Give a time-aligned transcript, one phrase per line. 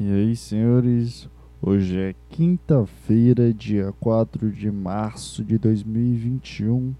[0.00, 1.28] E aí, senhores,
[1.60, 6.94] hoje é quinta-feira, dia 4 de março de 2021.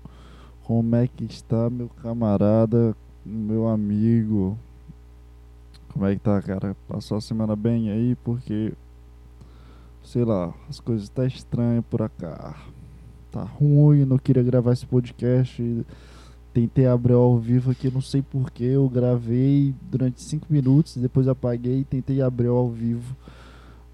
[0.65, 4.59] Como é que está, meu camarada, meu amigo?
[5.93, 6.77] Como é que tá, cara?
[6.89, 8.17] Passou a semana bem aí?
[8.25, 8.73] Porque,
[10.03, 12.57] sei lá, as coisas tá estranhas por acá.
[13.31, 15.63] Tá ruim, não queria gravar esse podcast.
[16.59, 18.65] Tentei abrir ao vivo aqui, não sei porquê.
[18.65, 23.17] Eu gravei durante 5 minutos, depois apaguei e tentei abrir ao vivo.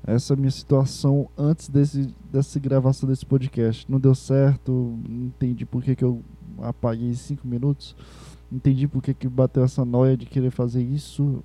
[0.06, 3.84] Essa é a minha situação antes desse, dessa gravação desse podcast.
[3.86, 6.22] Não deu certo, não entendi por que, que eu
[6.56, 7.95] apaguei 5 minutos.
[8.50, 11.44] Entendi por que, que bateu essa noia de querer fazer isso.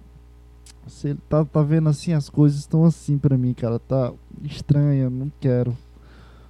[0.88, 3.78] Você tá, tá vendo assim, as coisas estão assim pra mim, cara.
[3.78, 5.76] Tá estranha, não quero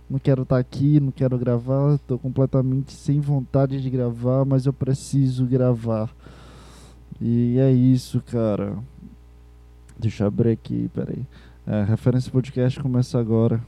[0.09, 4.65] não quero estar tá aqui, não quero gravar, estou completamente sem vontade de gravar, mas
[4.65, 6.09] eu preciso gravar.
[7.21, 8.77] E é isso, cara.
[9.97, 11.25] Deixa eu abrir aqui, peraí.
[11.67, 13.61] É, referência podcast começa agora.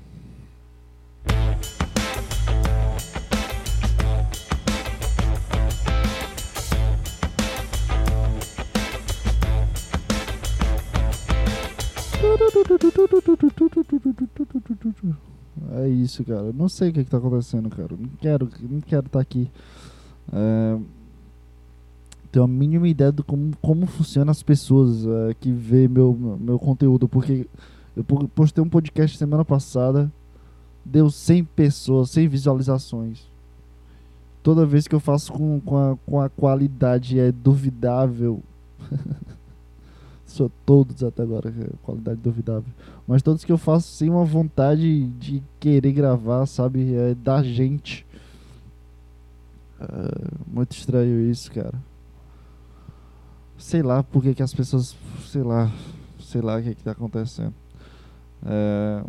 [15.81, 16.51] É isso, cara.
[16.53, 17.95] Não sei o que, está acontecendo, cara.
[17.97, 19.49] Não quero, não quero estar tá aqui.
[20.31, 20.77] É,
[22.31, 26.59] tenho a mínima ideia de como, como funcionam as pessoas é, que vê meu, meu
[26.59, 27.07] conteúdo.
[27.07, 27.47] Porque
[27.95, 30.11] eu postei um podcast semana passada,
[30.85, 33.29] deu 100 pessoas, 100 visualizações.
[34.43, 38.41] Toda vez que eu faço com, com, a, com a qualidade é duvidável.
[40.31, 42.71] Sou todos até agora, é qualidade duvidável.
[43.05, 46.95] Mas todos que eu faço sem uma vontade de querer gravar, sabe?
[46.95, 48.05] É da gente.
[49.77, 49.85] É
[50.47, 51.73] muito estranho isso, cara.
[53.57, 54.95] Sei lá por que, que as pessoas.
[55.25, 55.69] Sei lá.
[56.17, 57.53] Sei lá o que, que tá acontecendo.
[58.45, 59.03] É,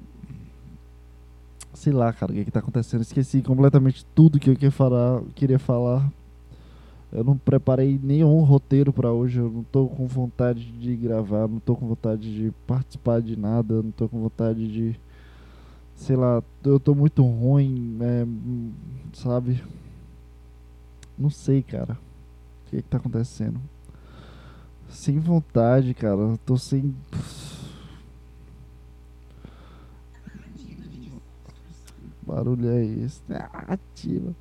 [1.73, 3.03] sei lá, cara, o que, que tá acontecendo.
[3.03, 5.23] Esqueci completamente tudo que eu queria falar.
[5.37, 6.11] Queria falar
[7.13, 11.61] eu não preparei nenhum roteiro para hoje, eu não tô com vontade de gravar, não
[11.61, 14.99] tô com vontade de participar de nada, não tô com vontade de.
[15.95, 18.27] Sei lá, eu tô muito ruim, é,
[19.13, 19.63] sabe?
[21.19, 21.99] Não sei, cara.
[22.67, 23.61] O que, que tá acontecendo?
[24.89, 26.19] Sem vontade, cara.
[26.19, 26.95] Eu tô sem.
[32.27, 33.21] Barulho é esse?
[33.53, 34.35] Ativa.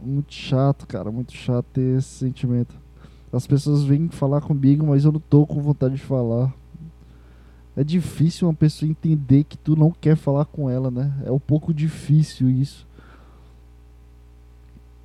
[0.00, 1.10] Muito chato, cara.
[1.10, 2.74] Muito chato ter esse sentimento.
[3.32, 6.52] As pessoas vêm falar comigo, mas eu não tô com vontade de falar.
[7.74, 11.14] É difícil uma pessoa entender que tu não quer falar com ela, né?
[11.24, 12.86] É um pouco difícil isso.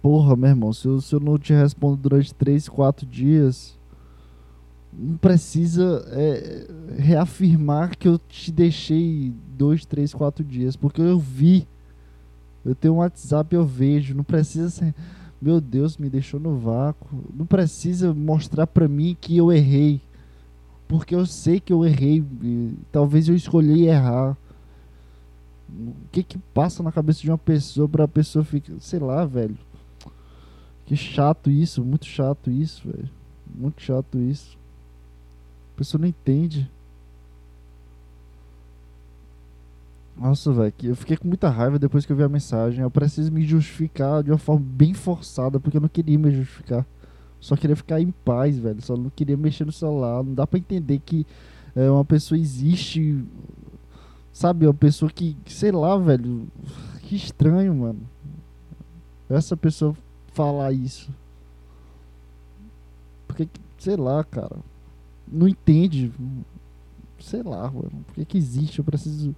[0.02, 3.78] Porra, meu irmão, se eu, se eu não te respondo durante 3, 4 dias,
[4.92, 11.68] não precisa é, reafirmar que eu te deixei 2, 3, 4 dias, porque eu vi
[12.67, 14.13] eu tenho um WhatsApp, eu vejo.
[14.13, 14.94] Não precisa ser.
[15.41, 17.07] Meu Deus, me deixou no vácuo.
[17.33, 20.01] Não precisa mostrar pra mim que eu errei.
[20.88, 22.23] Porque eu sei que eu errei.
[22.91, 24.35] Talvez eu escolhi errar.
[25.69, 28.73] O que que passa na cabeça de uma pessoa pra pessoa ficar.
[28.79, 29.57] Sei lá, velho.
[30.85, 31.85] Que chato isso.
[31.85, 33.09] Muito chato isso, velho.
[33.55, 34.57] Muito chato isso.
[35.73, 36.69] A pessoa não entende.
[40.19, 42.81] Nossa, velho, eu fiquei com muita raiva depois que eu vi a mensagem.
[42.81, 46.85] Eu preciso me justificar de uma forma bem forçada, porque eu não queria me justificar.
[47.39, 48.81] Só queria ficar em paz, velho.
[48.81, 50.23] Só não queria mexer no celular.
[50.23, 51.25] Não dá pra entender que
[51.75, 53.23] é, uma pessoa existe.
[54.33, 56.47] Sabe, uma pessoa que, sei lá, velho.
[57.03, 58.01] Que estranho, mano.
[59.29, 59.95] Essa pessoa
[60.34, 61.11] falar isso.
[63.28, 63.47] Porque,
[63.78, 64.57] sei lá, cara.
[65.28, 66.11] Não entende.
[67.19, 68.03] Sei lá, mano.
[68.07, 68.79] Por que, que existe?
[68.79, 69.35] Eu preciso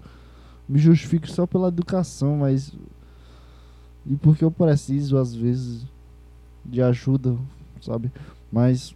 [0.70, 2.72] me justifico só pela educação, mas.
[4.06, 5.84] E porque eu preciso, às vezes,
[6.64, 7.36] de ajuda,
[7.82, 8.12] sabe?
[8.52, 8.96] Mas.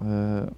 [0.00, 0.52] É,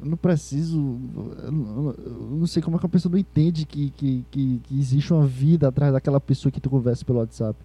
[0.00, 0.98] eu não preciso.
[1.42, 5.12] Eu não, sei como é que a pessoa não entende que, que, que, que, existe
[5.12, 7.58] uma vida atrás daquela pessoa que tu conversa pelo WhatsApp.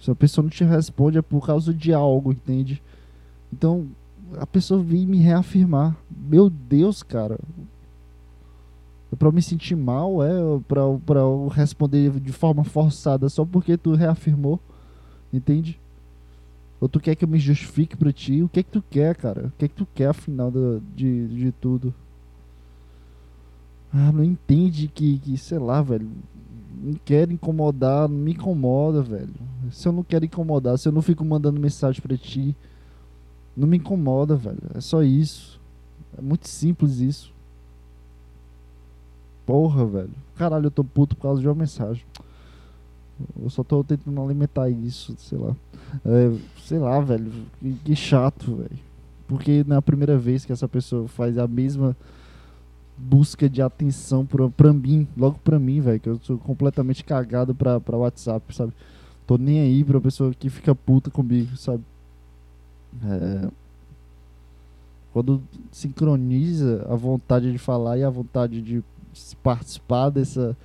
[0.00, 2.82] Se a pessoa não te responde é por causa de algo, entende?
[3.52, 3.86] Então,
[4.36, 5.96] a pessoa vem me reafirmar.
[6.10, 7.38] Meu Deus, cara,
[9.10, 10.30] eu me sentir mal, é
[10.66, 14.60] pra, pra eu responder de forma forçada só porque tu reafirmou,
[15.32, 15.80] entende?
[16.80, 18.42] Ou tu quer que eu me justifique pra ti?
[18.42, 19.46] O que é que tu quer, cara?
[19.46, 21.94] O que é que tu quer afinal de, de, de tudo?
[23.92, 26.10] Ah, não entende que, que, sei lá, velho.
[26.78, 29.32] Não quero incomodar, não me incomoda, velho.
[29.70, 32.54] Se eu não quero incomodar, se eu não fico mandando mensagem pra ti,
[33.56, 34.58] não me incomoda, velho.
[34.74, 35.58] É só isso.
[36.18, 37.32] É muito simples isso.
[39.46, 40.10] Porra, velho.
[40.34, 42.04] Caralho, eu tô puto por causa de uma mensagem.
[43.40, 45.54] Eu só tô tentando alimentar isso, sei lá.
[46.04, 47.32] É, sei lá, velho.
[47.60, 48.78] Que, que chato, velho.
[49.26, 51.96] Porque na primeira vez que essa pessoa faz a mesma
[52.98, 57.54] busca de atenção pra, pra mim, logo pra mim, velho, que eu sou completamente cagado
[57.54, 58.72] pra, pra WhatsApp, sabe?
[59.26, 61.82] Tô nem aí pra pessoa que fica puta comigo, sabe?
[63.04, 63.48] É,
[65.12, 65.42] quando
[65.72, 68.82] sincroniza a vontade de falar e a vontade de
[69.42, 70.56] participar dessa,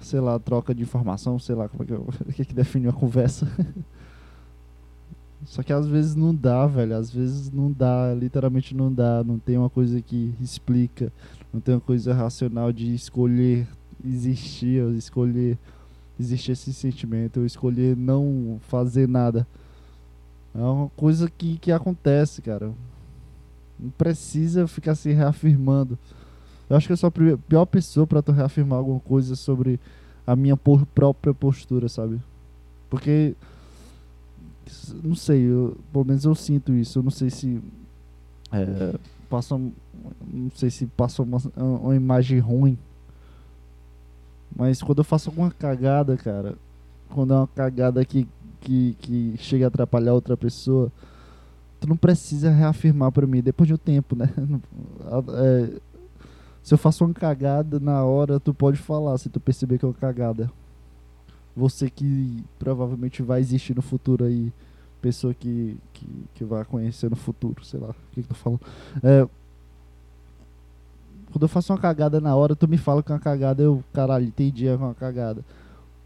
[0.00, 2.86] sei lá, troca de informação, sei lá como é que, eu, que, é que define
[2.86, 3.46] uma conversa.
[5.44, 6.96] Só que às vezes não dá, velho.
[6.96, 9.22] Às vezes não dá, literalmente não dá.
[9.22, 11.12] Não tem uma coisa que explica.
[11.52, 13.66] Não tem uma coisa racional de escolher
[14.04, 15.56] existir, ou escolher
[16.18, 19.46] existir esse sentimento, ou escolher não fazer nada.
[20.54, 22.72] É uma coisa que, que acontece, cara.
[23.78, 25.98] Não precisa ficar se reafirmando.
[26.68, 29.78] Eu acho que eu sou a pior pessoa para tu reafirmar alguma coisa sobre
[30.26, 32.20] a minha própria postura, sabe?
[32.90, 33.34] Porque
[35.02, 36.98] não sei, eu, pelo menos eu sinto isso.
[36.98, 37.62] Eu não sei se
[38.52, 38.98] é,
[39.28, 42.76] passa, não sei se passa uma, uma imagem ruim.
[44.54, 46.56] Mas quando eu faço alguma cagada, cara,
[47.10, 48.26] quando é uma cagada que,
[48.60, 50.90] que, que chega a atrapalhar outra pessoa,
[51.80, 54.28] tu não precisa reafirmar para mim depois de um tempo, né?
[55.38, 55.80] É,
[56.66, 59.88] se eu faço uma cagada na hora, tu pode falar se tu perceber que é
[59.88, 60.50] uma cagada
[61.54, 64.52] você que provavelmente vai existir no futuro aí,
[65.00, 68.60] pessoa que, que, que vai conhecer no futuro, sei lá, o que, que tu falando.
[69.00, 69.28] É,
[71.30, 73.84] quando eu faço uma cagada na hora, tu me fala que é uma cagada, eu,
[73.92, 75.44] caralho, entendi, é uma cagada.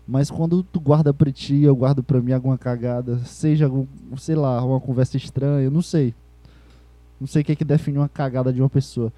[0.07, 3.87] Mas quando tu guarda pra ti, eu guardo pra mim alguma cagada, seja algum,
[4.19, 6.15] sei lá, uma conversa estranha, eu não sei.
[7.19, 9.11] Não sei o que é que define uma cagada de uma pessoa.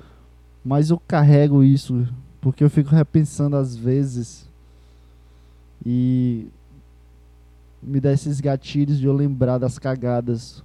[0.65, 2.07] Mas eu carrego isso,
[2.41, 4.49] porque eu fico repensando às vezes
[5.85, 6.47] e
[7.83, 10.63] me dá esses gatilhos de eu lembrar das cagadas.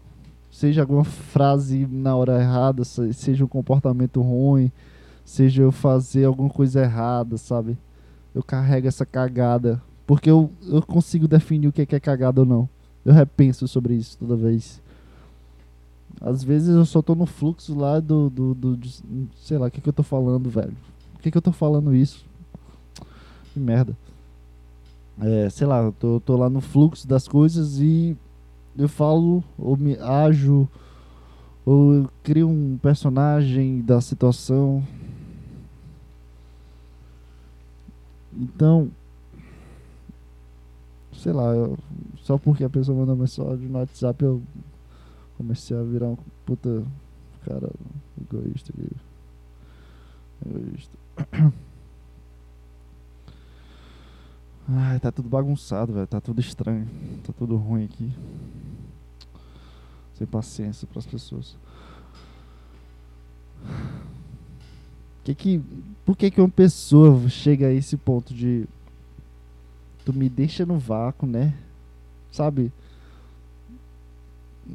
[0.51, 4.71] Seja alguma frase na hora errada, seja um comportamento ruim,
[5.25, 7.77] seja eu fazer alguma coisa errada, sabe?
[8.33, 9.81] Eu carrego essa cagada.
[10.05, 12.69] Porque eu, eu consigo definir o que é, que é cagada ou não.
[13.03, 14.81] Eu repenso sobre isso toda vez.
[16.19, 18.29] Às vezes eu só tô no fluxo lá do.
[18.29, 19.01] do, do de,
[19.37, 20.75] sei lá, o que, que eu tô falando, velho?
[21.13, 22.25] Por que, que eu tô falando isso?
[23.53, 23.95] Que merda
[25.19, 28.15] é, sei lá, eu tô, tô lá no fluxo das coisas e
[28.77, 30.67] eu falo ou me ajo
[31.65, 34.83] ou eu crio um personagem da situação.
[38.31, 38.89] Então,
[41.13, 41.77] sei lá, eu,
[42.21, 44.41] só porque a pessoa manda mensagem no WhatsApp eu
[45.37, 46.83] comecei a virar um puta
[47.45, 47.69] cara
[48.19, 48.73] egoísta.
[50.45, 50.97] Egoísta.
[54.69, 56.07] Ai, tá tudo bagunçado, velho.
[56.07, 56.85] Tá tudo estranho.
[57.25, 58.11] Tá tudo ruim aqui.
[60.15, 61.55] Sem paciência para as pessoas.
[65.23, 65.61] Que que,
[66.05, 68.65] por que que uma pessoa chega a esse ponto de
[70.05, 71.53] tu me deixa no vácuo, né?
[72.31, 72.71] Sabe?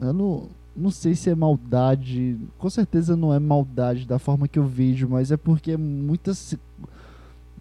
[0.01, 2.39] Eu não, não sei se é maldade.
[2.59, 6.33] Com certeza não é maldade da forma que eu vejo, mas é porque é muita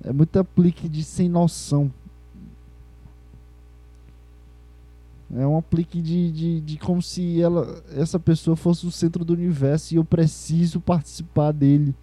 [0.03, 1.91] é muito aplique de sem noção
[5.34, 9.32] É um aplique de, de, de como se ela, essa pessoa fosse o centro do
[9.34, 11.96] universo e eu preciso participar dele.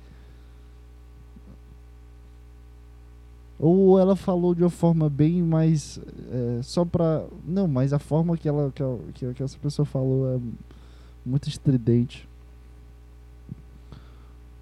[3.59, 6.00] Ou ela falou de uma forma bem mais.
[6.31, 7.25] É, só pra.
[7.45, 8.73] Não, mas a forma que, ela,
[9.15, 10.41] que, que, essa pessoa falou é
[11.27, 12.29] muito estridente.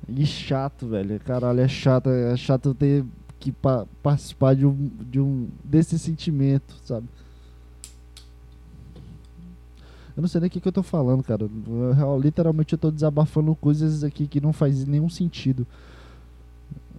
[0.09, 1.21] E chato, velho.
[1.21, 2.09] Caralho, é chato.
[2.09, 3.05] É chato ter
[3.39, 5.49] que pa participar de um, de um.
[5.63, 7.07] desse sentimento, sabe?
[10.17, 11.43] Eu não sei nem o que, que eu tô falando, cara.
[11.43, 15.67] Eu, literalmente eu tô desabafando coisas aqui que não faz nenhum sentido.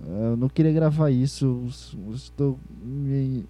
[0.05, 1.63] Eu não queria gravar isso.
[2.13, 3.45] estou me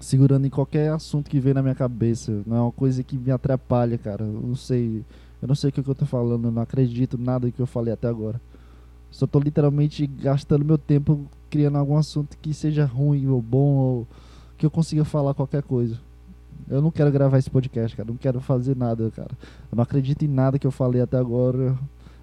[0.00, 2.42] segurando em qualquer assunto que vem na minha cabeça.
[2.46, 4.24] Não é uma coisa que me atrapalha, cara.
[4.24, 5.04] Eu não sei.
[5.40, 6.46] Eu não sei o que, eu tô falando.
[6.46, 8.40] Eu não acredito nada que eu falei até agora.
[9.10, 14.06] Só tô literalmente gastando meu tempo criando algum assunto que seja ruim ou bom ou
[14.56, 15.98] que eu consiga falar qualquer coisa.
[16.68, 18.08] Eu não quero gravar esse podcast, cara.
[18.08, 19.30] Não quero fazer nada, cara.
[19.70, 21.78] Eu não acredito em nada que eu falei até agora.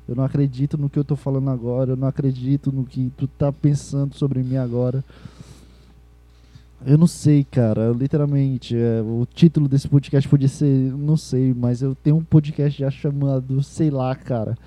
[0.08, 1.92] Eu não acredito no que eu tô falando agora.
[1.92, 5.04] Eu não acredito no que tu tá pensando sobre mim agora.
[6.86, 7.92] Eu não sei, cara.
[7.92, 12.80] Literalmente, é, o título desse podcast podia ser, não sei, mas eu tenho um podcast
[12.80, 14.58] já chamado, sei lá, cara.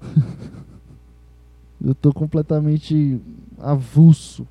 [1.82, 3.18] Eu tô completamente
[3.58, 4.46] avulso.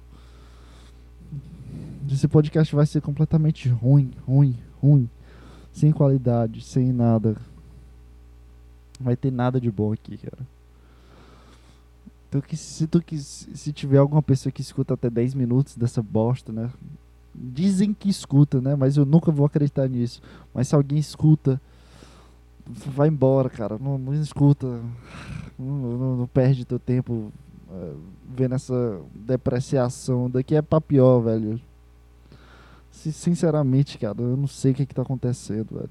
[2.12, 5.08] Esse podcast vai ser completamente ruim, ruim, ruim.
[5.72, 7.38] Sem qualidade, sem nada.
[9.00, 10.46] Vai ter nada de bom aqui, cara.
[12.28, 16.02] Então, que, se, tu, que, se tiver alguma pessoa que escuta até 10 minutos dessa
[16.02, 16.70] bosta, né?
[17.34, 18.76] Dizem que escuta, né?
[18.76, 20.22] Mas eu nunca vou acreditar nisso.
[20.54, 21.60] Mas se alguém escuta,
[22.68, 23.78] vai embora, cara.
[23.80, 24.68] Não, não escuta.
[25.58, 27.32] Não, não, não, perde teu tempo
[27.68, 28.00] uh,
[28.36, 30.30] vendo essa depreciação.
[30.30, 31.60] Daqui é pra pior, velho.
[32.92, 35.90] Sinceramente, cara, eu não sei o que, é que tá acontecendo, velho.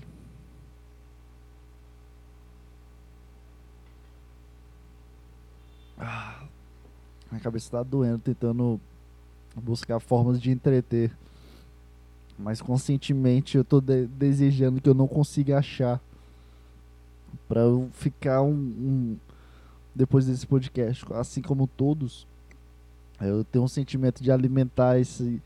[5.99, 6.43] Ah,
[7.31, 8.81] minha cabeça tá doendo tentando
[9.57, 11.11] buscar formas de entreter.
[12.39, 16.01] Mas conscientemente eu tô de desejando que eu não consiga achar.
[17.49, 19.17] Pra eu ficar um, um.
[19.95, 22.27] Depois desse podcast, assim como todos,
[23.21, 25.43] eu tenho um sentimento de alimentar esse.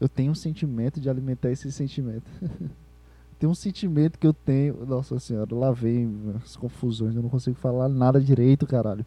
[0.00, 2.24] Eu tenho um sentimento de alimentar esse sentimento.
[3.38, 4.86] tem um sentimento que eu tenho.
[4.86, 9.04] Nossa senhora, lá vem as confusões, eu não consigo falar nada direito, caralho.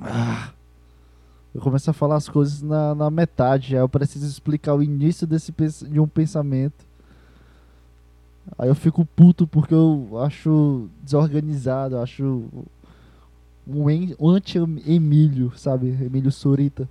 [0.00, 0.52] Ah,
[1.54, 5.26] eu começo a falar as coisas na, na metade, aí eu preciso explicar o início
[5.26, 5.52] desse,
[5.88, 6.86] de um pensamento.
[8.58, 12.44] Aí eu fico puto porque eu acho desorganizado, eu acho
[13.66, 15.88] um anti-Emílio, sabe?
[15.88, 16.88] Emílio Sorita.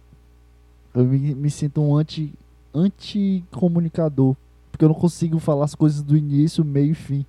[0.94, 2.34] Eu me, me sinto um anti,
[2.74, 4.36] anti-comunicador.
[4.72, 7.26] Porque eu não consigo falar as coisas do início, meio e fim.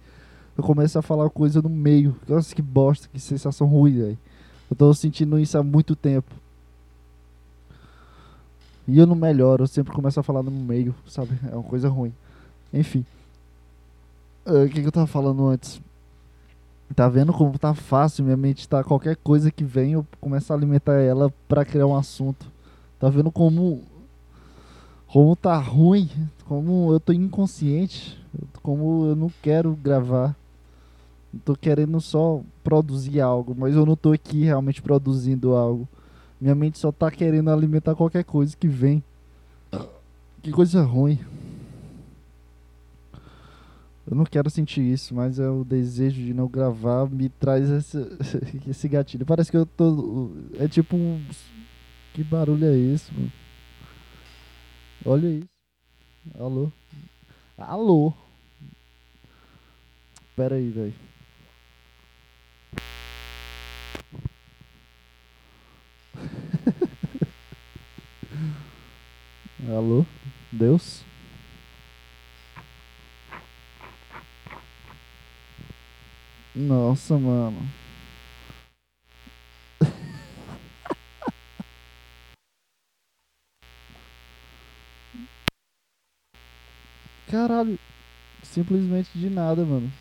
[0.56, 2.14] Eu começo a falar coisa no meio.
[2.28, 4.18] Nossa, que bosta, que sensação ruim, velho.
[4.70, 6.32] Eu tô sentindo isso há muito tempo.
[8.86, 11.30] E eu não melhoro, eu sempre começo a falar no meio, sabe?
[11.50, 12.12] É uma coisa ruim.
[12.72, 13.04] Enfim.
[14.46, 15.80] Ah, o uh, que, que eu tava falando antes?
[16.94, 18.24] Tá vendo como tá fácil?
[18.24, 18.82] Minha mente tá.
[18.82, 22.46] Qualquer coisa que vem, eu começo a alimentar ela para criar um assunto.
[22.98, 23.82] Tá vendo como
[25.06, 26.08] como tá ruim,
[26.46, 28.16] como eu tô inconsciente,
[28.62, 30.36] como eu não quero gravar.
[31.44, 35.88] Tô querendo só produzir algo, mas eu não tô aqui realmente produzindo algo.
[36.40, 39.02] Minha mente só tá querendo alimentar qualquer coisa que vem.
[40.42, 41.18] Que coisa ruim.
[44.10, 47.98] Eu não quero sentir isso, mas é o desejo de não gravar me traz esse,
[48.66, 49.24] esse gatilho.
[49.24, 50.32] Parece que eu tô.
[50.58, 51.24] É tipo um.
[52.12, 53.32] Que barulho é esse, mano?
[55.04, 55.48] Olha isso.
[56.38, 56.72] Alô?
[57.56, 58.12] Alô?
[60.34, 61.09] Pera aí, velho.
[69.68, 70.06] Alô?
[70.50, 71.04] Deus?
[76.54, 77.60] Nossa, mano.
[87.28, 87.78] Caralho.
[88.42, 89.92] Simplesmente de nada, mano.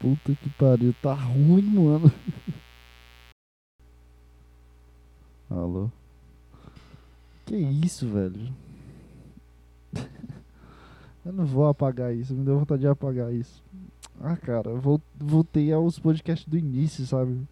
[0.00, 0.92] Puta que pariu.
[1.00, 2.12] Tá ruim, mano.
[5.48, 5.90] Alô?
[7.44, 8.52] Que isso, velho?
[11.24, 12.34] Eu não vou apagar isso.
[12.34, 13.62] Me deu vontade de apagar isso.
[14.20, 17.46] Ah, cara, eu voltei aos podcasts do início, sabe?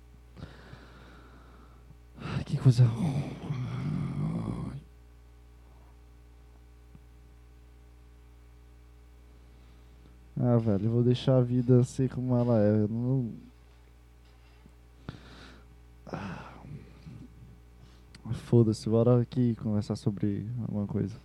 [2.47, 2.85] Que coisa
[10.45, 12.83] Ah, velho, eu vou deixar a vida ser como ela é.
[12.83, 13.33] Eu não.
[16.07, 16.53] Ah.
[18.53, 21.17] Foda-se, bora aqui conversar sobre alguma coisa.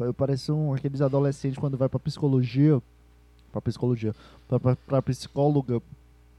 [0.00, 2.82] Eu pareço um, aqueles adolescentes quando vai pra psicologia.
[3.52, 4.12] Pra psicologia.
[4.48, 5.80] Pra, pra, pra psicóloga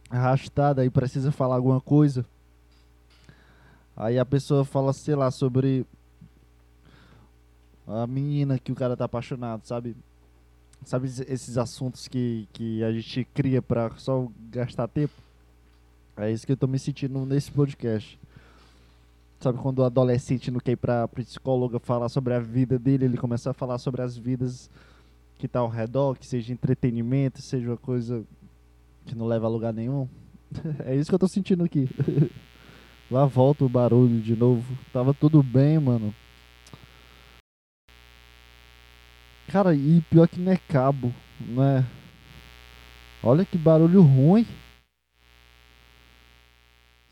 [0.10, 2.26] arrastada e precisa falar alguma coisa.
[3.96, 5.86] Aí a pessoa fala, sei lá, sobre
[7.88, 9.96] a menina que o cara tá apaixonado, sabe?
[10.84, 15.29] Sabe esses assuntos que, que a gente cria pra só gastar tempo?
[16.20, 18.20] É isso que eu tô me sentindo nesse podcast.
[19.40, 23.18] Sabe quando o adolescente não quer ir pra psicóloga falar sobre a vida dele, ele
[23.18, 24.70] começa a falar sobre as vidas
[25.38, 28.26] que tá ao redor, que seja entretenimento, seja uma coisa
[29.06, 30.10] que não leva a lugar nenhum.
[30.84, 31.88] é isso que eu tô sentindo aqui.
[33.10, 34.78] Lá volta o barulho de novo.
[34.92, 36.14] Tava tudo bem, mano.
[39.48, 41.86] Cara, e pior que não é cabo, não é?
[43.24, 44.46] Olha que barulho ruim.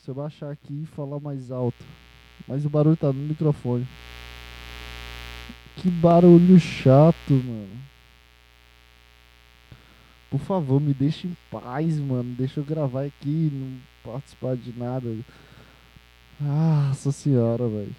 [0.07, 1.83] Eu baixar aqui e falar mais alto.
[2.47, 3.85] Mas o barulho tá no microfone.
[5.75, 7.77] Que barulho chato, mano.
[10.31, 12.35] Por favor, me deixe em paz, mano.
[12.35, 13.79] Deixa eu gravar aqui, não
[14.13, 15.13] participar de nada.
[16.41, 17.95] Ah, nossa senhora, velho.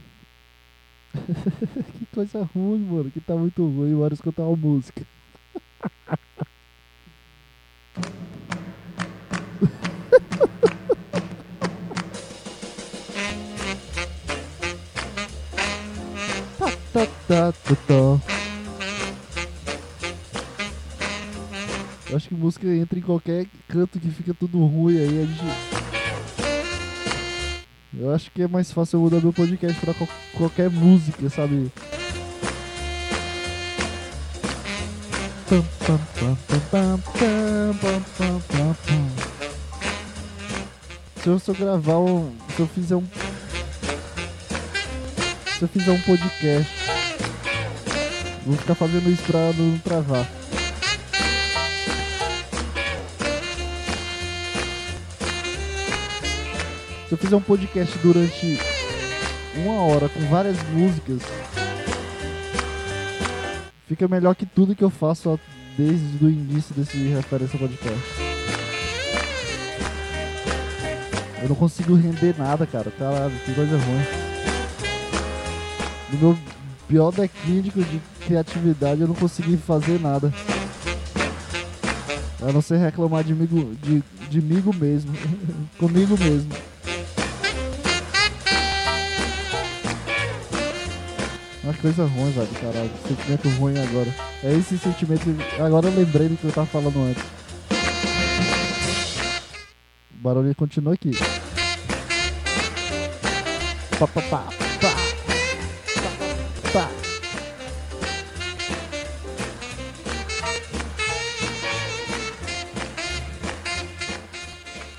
[1.99, 3.11] que coisa ruim, mano.
[3.11, 3.95] Que tá muito ruim.
[3.95, 5.07] Bora escutar uma música.
[17.77, 18.39] Tá.
[22.11, 25.23] Eu acho que música entra em qualquer canto que fica tudo ruim aí.
[25.23, 25.43] A gente...
[27.99, 29.95] Eu acho que é mais fácil eu mudar meu podcast pra
[30.37, 31.71] qualquer música, sabe?
[41.23, 42.33] Se eu, se eu gravar um.
[42.55, 43.05] Se eu fizer um.
[45.59, 46.78] Se eu fizer um podcast,
[48.49, 50.27] vou ficar fazendo isso pra não travar.
[57.07, 58.59] Se eu fizer um podcast durante
[59.57, 61.21] uma hora com várias músicas,
[63.87, 65.39] fica melhor que tudo que eu faço
[65.77, 68.29] desde o início desse referência podcast.
[71.43, 72.91] Eu não consigo render nada, cara.
[72.99, 74.05] Caralho, que coisa ruim.
[76.13, 76.39] No meu
[76.89, 80.33] pior declínio de criatividade, eu não consegui fazer nada.
[82.43, 85.13] A não ser reclamar de migo, de, de migo mesmo.
[85.79, 86.51] Comigo mesmo.
[91.65, 92.91] Uma coisa ruim, velho, caralho.
[93.09, 94.15] Sentimento ruim agora.
[94.45, 95.25] É esse sentimento.
[95.59, 97.23] Agora eu lembrei do que eu tava falando antes.
[100.13, 101.13] O barulho continua aqui.
[103.99, 104.68] Pá, pá, pá,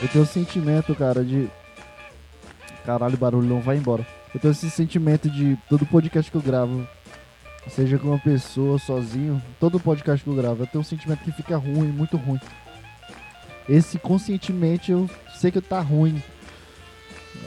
[0.10, 1.48] Eu tenho um sentimento, cara, de.
[2.84, 4.06] Caralho, barulho não vai embora.
[4.34, 6.88] Eu tenho esse sentimento de todo podcast que eu gravo,
[7.68, 11.32] seja com uma pessoa, sozinho, todo podcast que eu gravo, eu tenho um sentimento que
[11.32, 12.40] fica ruim, muito ruim.
[13.68, 16.22] Esse conscientemente eu sei que tá ruim.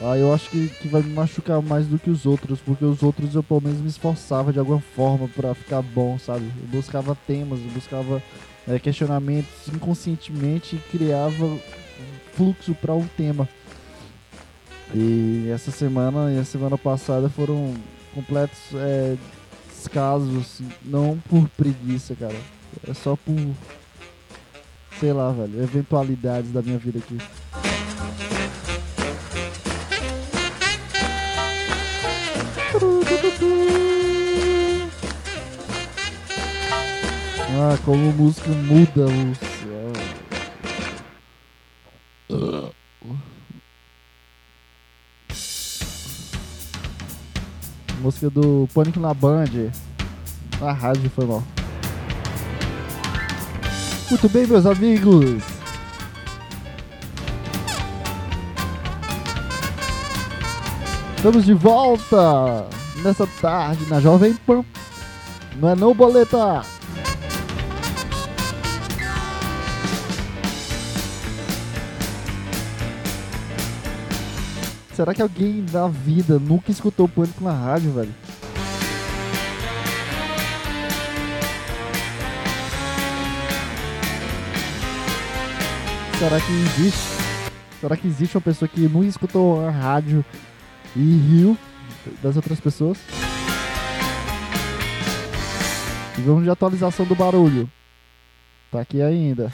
[0.05, 3.03] Aí eu acho que, que vai me machucar mais do que os outros, porque os
[3.03, 6.45] outros eu pelo menos me esforçava de alguma forma para ficar bom, sabe?
[6.45, 8.23] Eu buscava temas, eu buscava
[8.69, 11.59] é, questionamentos inconscientemente e criava
[12.33, 13.49] fluxo para um tema.
[14.95, 17.75] E essa semana e a semana passada foram
[18.15, 19.17] completos é,
[19.71, 22.37] descasos, não por preguiça, cara.
[22.87, 23.35] É só por,
[25.01, 27.19] sei lá, velho, eventualidades da minha vida aqui.
[37.55, 39.52] Ah, como música muda o
[48.01, 49.71] Música do Pânico na Band.
[50.61, 51.43] A rádio foi mal.
[54.11, 55.43] Muito bem, meus amigos.
[61.17, 62.67] Estamos de volta
[63.03, 64.65] nessa tarde na Jovem Pan.
[65.57, 66.63] Não é não, boleta?
[75.03, 78.15] Será que alguém da vida nunca escutou Pânico na rádio, velho?
[86.21, 87.09] Será que existe?
[87.81, 90.25] Será que existe uma pessoa que nunca escutou a rádio
[90.95, 91.59] e riu
[92.23, 92.97] das outras pessoas?
[96.17, 97.69] E vamos de atualização do barulho.
[98.71, 99.53] Tá aqui ainda.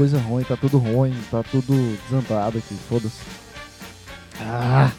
[0.00, 3.20] Coisa ruim, tá tudo ruim, tá tudo desandado aqui, foda-se.
[4.40, 4.90] Ah!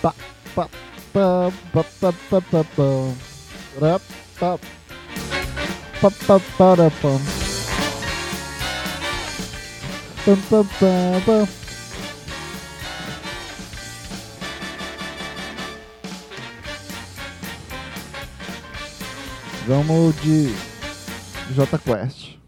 [0.00, 0.14] Pa,
[0.54, 0.68] pa,
[1.12, 2.82] pa, pa, pa, pa, pa, pa.
[3.80, 4.00] Ra,
[4.38, 4.58] pa,
[6.00, 7.20] pa, pa, para, pam.
[10.24, 11.48] Pam, pam, pam, pam.
[19.66, 20.69] Vamos de
[21.50, 22.38] JQuest.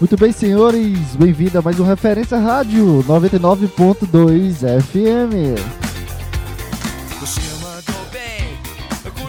[0.00, 5.58] Muito bem, senhores, bem-vindo a mais um Referência Rádio 99.2 FM.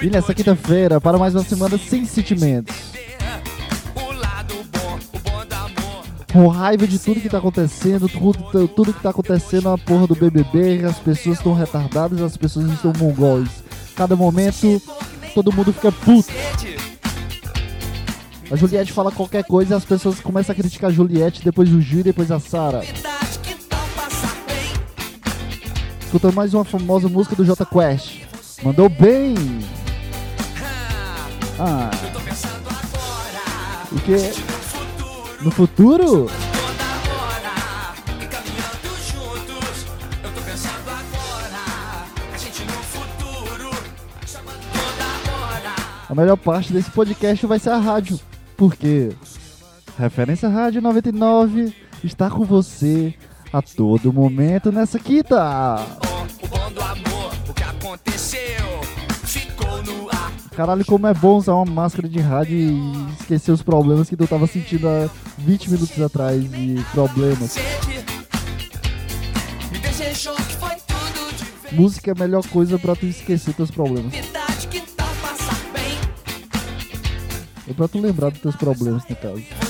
[0.01, 2.88] E nessa quinta-feira, para mais uma semana sem sentimentos.
[6.39, 10.15] Com raiva de tudo que tá acontecendo, tudo, tudo que tá acontecendo na porra do
[10.15, 13.49] BBB, as pessoas estão retardadas, as pessoas estão mongóis.
[13.93, 14.82] Cada momento,
[15.36, 16.30] todo mundo fica puto.
[18.49, 21.82] A Juliette fala qualquer coisa e as pessoas começam a criticar a Juliette, depois o
[21.82, 22.86] Gil depois a Sara.
[26.06, 28.21] Escutando mais uma famosa música do J Quest.
[28.63, 29.36] Mandou bem!
[31.60, 31.91] Ah.
[33.91, 34.48] O que?
[35.41, 36.30] No futuro?
[46.10, 48.19] A melhor parte desse podcast vai ser a rádio.
[48.58, 49.12] Porque
[49.97, 51.73] Referência Rádio 99
[52.04, 53.13] está com você
[53.52, 55.78] a todo momento nessa quinta.
[60.60, 64.28] Caralho, como é bom usar uma máscara de rádio e esquecer os problemas que tu
[64.28, 67.56] tava sentindo há 20 minutos atrás e problemas.
[71.72, 74.13] Música é a melhor coisa pra tu esquecer teus problemas.
[77.65, 79.68] É pra tu lembrar dos teus problemas, no caso.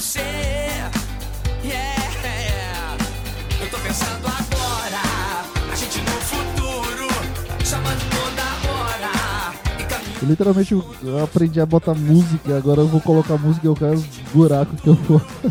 [10.29, 14.75] Literalmente eu aprendi a botar música, agora eu vou colocar música e eu quero buraco
[14.75, 15.19] que eu vou.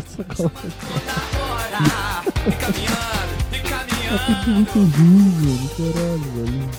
[4.09, 5.69] é tudo muito velho.
[5.75, 6.69] Caralho, velho.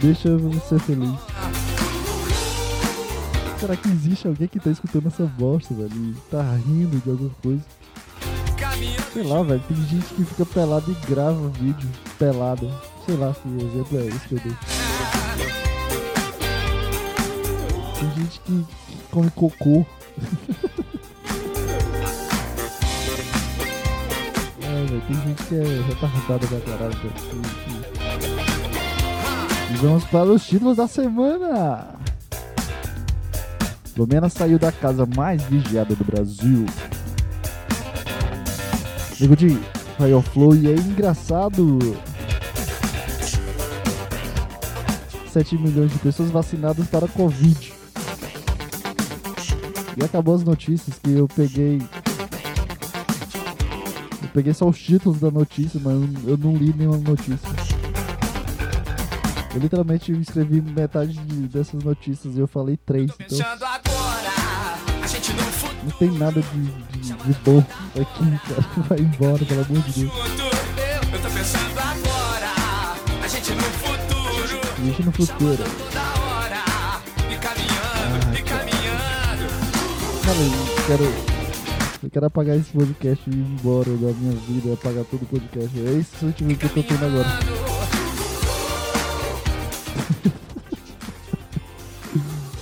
[0.00, 1.18] Deixa eu ser feliz.
[3.58, 5.90] Será que existe alguém que tá escutando essa bosta, velho?
[5.94, 7.62] E tá rindo de alguma coisa?
[9.14, 9.62] Sei lá, velho.
[9.66, 11.88] Tem gente que fica pelado e grava vídeo
[12.18, 12.70] pelado.
[13.06, 14.75] Sei lá que exemplo é esse que eu dei.
[17.98, 19.86] Tem gente que, que come cocô.
[24.62, 27.12] é, velho, tem gente que é retardada pra caralho.
[29.70, 31.96] E vamos para os títulos da semana.
[33.96, 36.66] Lumena saiu da casa mais vigiada do Brasil.
[39.18, 39.58] Nego de
[40.32, 41.78] Flow e é engraçado.
[45.32, 47.72] 7 milhões de pessoas vacinadas para Covid.
[49.96, 51.80] E acabou as notícias que eu peguei.
[54.22, 55.94] Eu peguei só os títulos da notícia, mas
[56.26, 57.48] eu não li nenhuma notícia.
[59.54, 63.10] Eu literalmente escrevi metade de, dessas notícias e eu falei três.
[63.18, 63.38] Então
[65.82, 66.60] não tem nada de,
[66.98, 68.66] de, de bom aqui, cara.
[68.88, 70.12] Vai embora, pelo amor de Deus.
[71.12, 72.52] Eu tô pensando agora,
[73.22, 74.60] a gente no futuro.
[74.76, 75.85] A gente no futuro.
[80.28, 80.34] Eu
[80.88, 81.04] quero.
[82.02, 85.70] Eu quero apagar esse podcast e ir embora da minha vida, apagar todo o podcast.
[85.78, 87.28] É esse sentimento que eu tô tendo agora.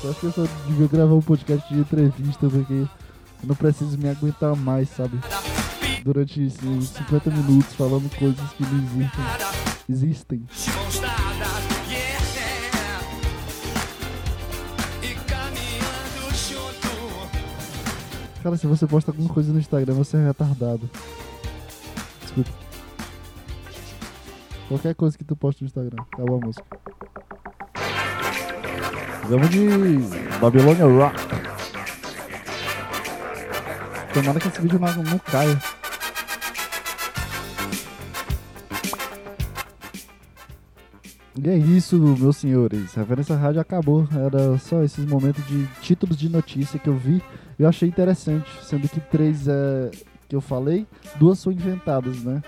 [0.04, 2.86] eu acho que eu só devia gravar um podcast de entrevista, porque eu
[3.44, 5.18] não preciso me aguentar mais, sabe?
[6.04, 9.24] Durante esses 50 minutos falando coisas que não existem.
[9.88, 10.46] Existem.
[18.44, 20.90] Cara, se você posta alguma coisa no Instagram, você é retardado.
[22.20, 22.50] Desculpa.
[24.68, 25.96] Qualquer coisa que tu posta no Instagram.
[26.12, 26.66] Acabou a música.
[29.30, 29.66] Vamos de
[30.38, 31.16] Babilônia Rock.
[34.12, 35.58] Tomara que esse vídeo não, não caia.
[41.36, 42.94] E é isso, meus senhores.
[42.94, 44.06] Referência rádio acabou.
[44.12, 47.20] Era só esses momentos de títulos de notícia que eu vi.
[47.58, 49.90] Eu achei interessante, sendo que três é,
[50.28, 52.42] que eu falei, duas são inventadas, né?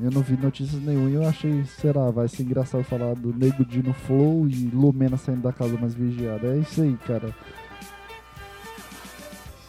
[0.00, 3.34] Eu não vi notícias nenhuma e eu achei, sei lá, vai ser engraçado falar do
[3.34, 6.54] Nego Dino Flow e Lumena saindo da casa mais vigiada.
[6.54, 7.34] É isso aí, cara.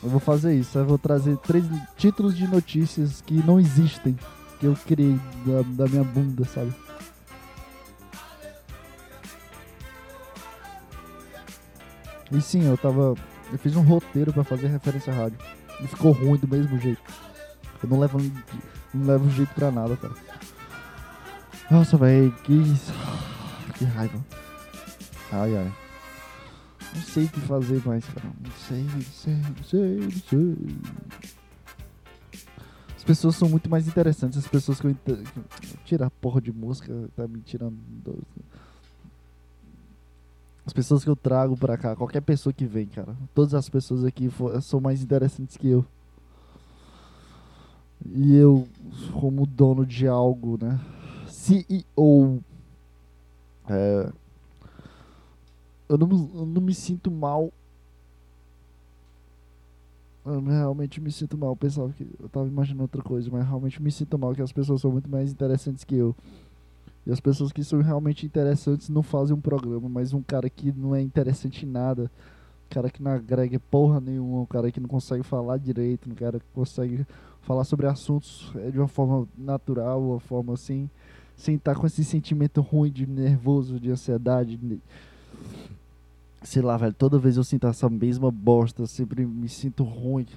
[0.02, 1.66] Eu vou fazer isso, eu vou trazer três
[1.98, 4.18] títulos de notícias que não existem,
[4.60, 6.74] que eu criei da, da minha bunda, sabe?
[12.32, 13.16] E sim, eu tava.
[13.52, 15.38] Eu fiz um roteiro para fazer referência à rádio.
[15.82, 17.02] E ficou ruim do mesmo jeito.
[17.84, 18.20] Eu não levo,
[18.94, 20.14] não levo jeito pra nada, cara.
[21.70, 22.54] Nossa, velho, que.
[23.78, 24.24] Que raiva.
[25.32, 25.74] Ai, ai.
[26.94, 28.28] Não sei o que fazer mais, cara.
[28.40, 30.78] Não sei, não sei, não sei, não sei.
[32.96, 34.38] As pessoas são muito mais interessantes.
[34.38, 34.92] As pessoas que eu.
[34.92, 35.24] Inter...
[35.84, 37.76] Tira a porra de música, tá me tirando.
[40.66, 43.16] As pessoas que eu trago pra cá, qualquer pessoa que vem, cara.
[43.34, 44.30] Todas as pessoas aqui
[44.62, 45.86] são mais interessantes que eu.
[48.06, 48.68] E eu,
[49.20, 50.80] como dono de algo, né?
[51.28, 52.44] CEO.
[53.70, 54.12] É,
[55.90, 57.52] eu, não, eu não me sinto mal.
[60.26, 61.50] Eu realmente me sinto mal.
[61.50, 64.52] Eu pensava que eu tava imaginando outra coisa, mas realmente me sinto mal que as
[64.52, 66.16] pessoas são muito mais interessantes que eu.
[67.06, 70.72] E as pessoas que são realmente interessantes não fazem um programa, mas um cara que
[70.72, 74.80] não é interessante em nada, um cara que não agrega porra nenhuma, um cara que
[74.80, 77.06] não consegue falar direito, um cara que consegue
[77.42, 80.90] falar sobre assuntos é, de uma forma natural, uma forma assim,
[81.36, 84.58] sem estar com esse sentimento ruim de nervoso, de ansiedade.
[84.58, 84.80] De...
[86.44, 90.28] Sei lá, velho, toda vez eu sinto essa mesma bosta, sempre me sinto ruim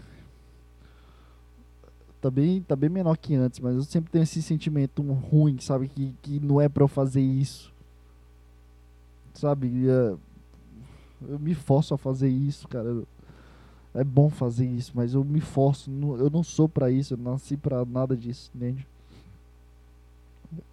[2.24, 5.88] tá bem, tá bem menor que antes, mas eu sempre tenho esse sentimento ruim, sabe?
[5.88, 7.70] Que, que não é pra eu fazer isso.
[9.34, 9.86] Sabe?
[9.86, 10.16] É,
[11.28, 13.02] eu me forço a fazer isso, cara.
[13.92, 15.90] É bom fazer isso, mas eu me forço.
[16.18, 18.86] Eu não sou pra isso, eu nasci pra nada disso, entende?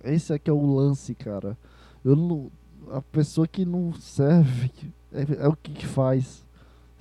[0.02, 1.58] Esse aqui é o lance, cara.
[2.06, 2.50] Eu não,
[2.94, 4.72] a pessoa que não serve
[5.12, 6.46] é, é o que, que faz,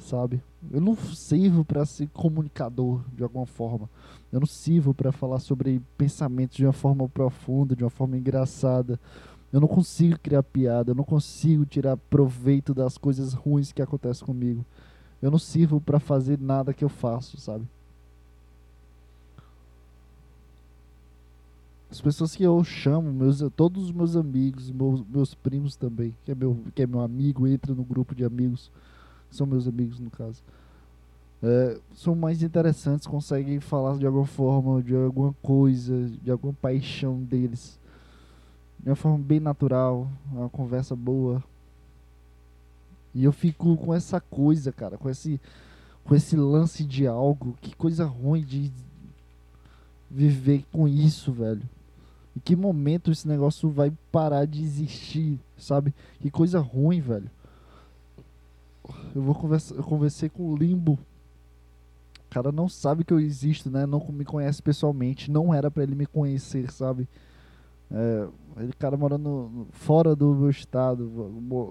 [0.01, 0.43] sabe?
[0.71, 3.89] Eu não sirvo para ser comunicador de alguma forma.
[4.33, 8.99] Eu não sirvo para falar sobre pensamentos de uma forma profunda, de uma forma engraçada.
[9.53, 14.25] Eu não consigo criar piada, eu não consigo tirar proveito das coisas ruins que acontecem
[14.25, 14.65] comigo.
[15.21, 17.67] Eu não sirvo para fazer nada que eu faço, sabe?
[21.91, 26.31] As pessoas que eu chamo, meus, todos os meus amigos, meus, meus primos também, que
[26.31, 28.71] é meu, que é meu amigo, entra no grupo de amigos
[29.31, 30.43] são meus amigos no caso,
[31.43, 37.23] é, são mais interessantes, conseguem falar de alguma forma, de alguma coisa, de alguma paixão
[37.23, 37.79] deles,
[38.79, 41.43] de uma forma bem natural, uma conversa boa.
[43.15, 45.41] E eu fico com essa coisa, cara, com esse,
[46.05, 48.71] com esse lance de algo, que coisa ruim de
[50.11, 51.63] viver com isso, velho.
[52.37, 55.95] Em que momento esse negócio vai parar de existir, sabe?
[56.21, 57.31] Que coisa ruim, velho
[59.15, 60.93] eu vou conversar, eu conversei com o Limbo.
[60.93, 63.87] O cara não sabe que eu existo, né?
[63.87, 65.31] Não me conhece pessoalmente.
[65.31, 67.09] Não era para ele me conhecer, sabe?
[67.91, 71.11] É, ele cara morando fora do meu estado,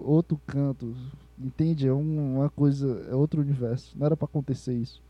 [0.05, 0.93] outro canto,
[1.39, 1.87] entende?
[1.87, 3.97] É um, uma coisa, é outro universo.
[3.97, 5.01] Não era para acontecer isso.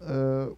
[0.00, 0.52] É,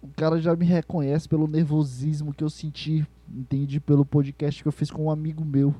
[0.00, 3.80] o cara já me reconhece pelo nervosismo que eu senti, entende?
[3.80, 5.74] Pelo podcast que eu fiz com um amigo meu.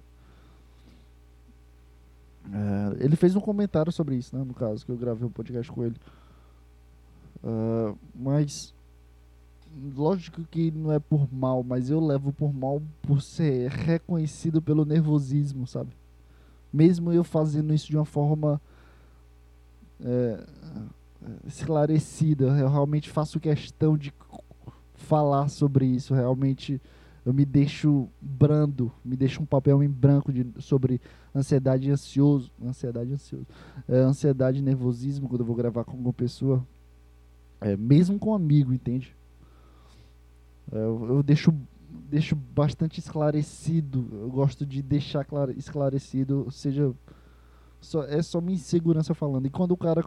[2.50, 4.44] É, ele fez um comentário sobre isso, né?
[4.44, 5.96] No caso, que eu gravei um podcast com ele.
[7.42, 8.74] Uh, mas
[9.94, 14.84] lógico que não é por mal, mas eu levo por mal por ser reconhecido pelo
[14.84, 15.90] nervosismo, sabe?
[16.72, 18.60] Mesmo eu fazendo isso de uma forma
[20.00, 20.44] é,
[21.46, 24.12] esclarecida, eu realmente faço questão de
[24.94, 26.80] falar sobre isso, realmente
[27.24, 31.00] eu me deixo brando, me deixo um papel em branco de, sobre
[31.34, 33.46] ansiedade ansioso, ansiedade ansioso,
[33.88, 36.66] é, ansiedade nervosismo quando eu vou gravar com alguma pessoa,
[37.60, 39.14] é, mesmo com um amigo, entende?
[40.70, 41.54] É, eu, eu, deixo,
[42.10, 46.94] deixo bastante esclarecido, eu gosto de deixar esclarecido, seja
[47.82, 49.46] só, é só minha insegurança falando.
[49.46, 50.02] E quando o cara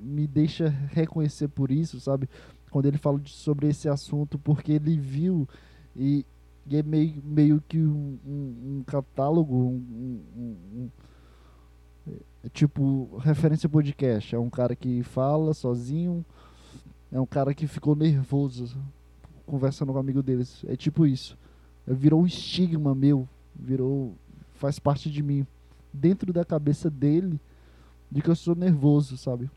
[0.00, 2.28] me deixa reconhecer por isso, sabe?
[2.70, 5.48] Quando ele fala de, sobre esse assunto, porque ele viu
[5.96, 6.24] e
[6.68, 10.90] e é meio, meio que um, um, um catálogo, um, um,
[12.44, 14.34] é tipo referência podcast.
[14.34, 16.24] É um cara que fala sozinho,
[17.10, 18.78] é um cara que ficou nervoso
[19.46, 20.62] conversando com um amigo deles.
[20.68, 21.38] É tipo isso.
[21.86, 23.26] É, virou um estigma meu,
[23.58, 24.14] virou
[24.54, 25.46] faz parte de mim,
[25.92, 27.40] dentro da cabeça dele,
[28.10, 29.50] de que eu sou nervoso, sabe?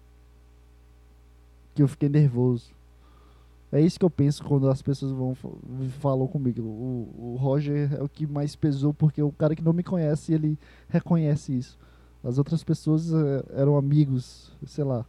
[1.75, 2.71] Que eu fiquei nervoso.
[3.71, 5.33] É isso que eu penso quando as pessoas vão
[6.01, 6.61] falam comigo.
[6.61, 10.33] O, o Roger é o que mais pesou porque o cara que não me conhece
[10.33, 11.79] ele reconhece isso.
[12.21, 15.05] As outras pessoas é, eram amigos, sei lá.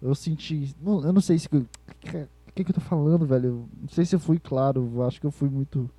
[0.00, 3.68] Eu senti, não, eu não sei se o que, que, que eu tô falando, velho.
[3.80, 5.02] Não sei se eu fui claro.
[5.02, 5.90] Acho que eu fui muito,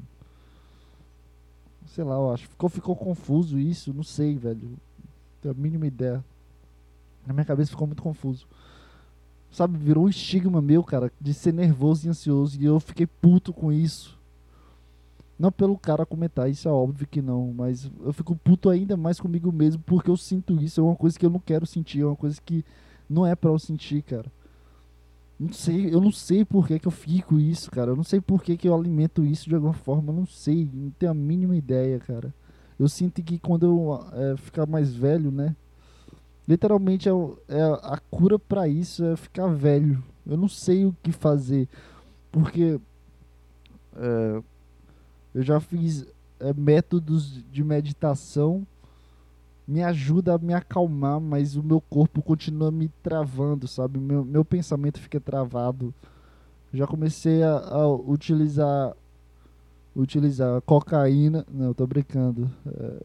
[1.88, 2.16] sei lá.
[2.16, 3.94] Eu acho ficou ficou confuso isso.
[3.94, 4.70] Não sei, velho.
[4.70, 4.78] Não
[5.42, 6.24] tenho a mínima ideia.
[7.28, 8.48] Na minha cabeça ficou muito confuso
[9.52, 12.60] sabe, virou um estigma meu, cara, de ser nervoso e ansioso.
[12.60, 14.18] E eu fiquei puto com isso.
[15.38, 19.20] Não pelo cara comentar, isso é óbvio que não, mas eu fico puto ainda mais
[19.20, 20.80] comigo mesmo porque eu sinto isso.
[20.80, 22.64] É uma coisa que eu não quero sentir, é uma coisa que
[23.10, 24.32] não é para eu sentir, cara.
[25.40, 27.90] Não sei, eu não sei por que, que eu fico isso, cara.
[27.90, 30.14] Eu não sei por que, que eu alimento isso de alguma forma.
[30.14, 32.32] Eu não sei, não tenho a mínima ideia, cara.
[32.78, 35.56] Eu sinto que quando eu é, ficar mais velho, né?
[36.48, 37.12] Literalmente é,
[37.48, 40.04] é a cura para isso é ficar velho.
[40.26, 41.68] Eu não sei o que fazer.
[42.32, 42.80] Porque
[43.96, 44.42] é,
[45.34, 46.06] eu já fiz
[46.40, 48.66] é, métodos de meditação
[49.72, 54.00] me ajuda a me acalmar, mas o meu corpo continua me travando, sabe?
[54.00, 55.94] Meu, meu pensamento fica travado.
[56.74, 58.94] Já comecei a, a utilizar
[59.96, 61.46] utilizar cocaína.
[61.50, 62.52] Não, tô brincando.
[62.68, 63.04] É,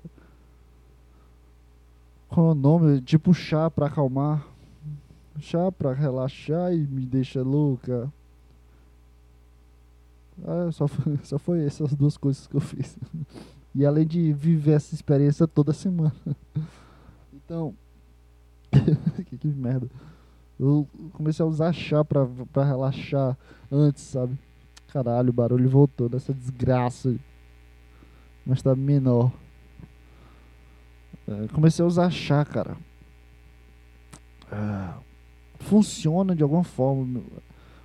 [2.28, 3.00] qual é o nome?
[3.00, 4.46] Tipo chá pra acalmar.
[5.38, 8.12] Chá pra relaxar e me deixa louca.
[10.44, 12.98] Ah, só, foi, só foi essas duas coisas que eu fiz.
[13.74, 16.14] E além de viver essa experiência toda semana.
[17.32, 17.74] Então,
[19.26, 19.88] que, que merda.
[20.58, 23.36] Eu comecei a usar chá pra, pra relaxar
[23.70, 24.38] antes, sabe?
[24.88, 27.14] Caralho, o barulho voltou dessa desgraça.
[28.44, 29.30] Mas tá menor.
[31.28, 32.76] É, comecei a usar chá, cara.
[34.50, 34.88] É,
[35.58, 37.20] funciona de alguma forma.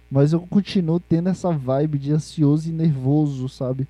[0.10, 3.88] Mas eu continuo tendo essa vibe de ansioso e nervoso, sabe?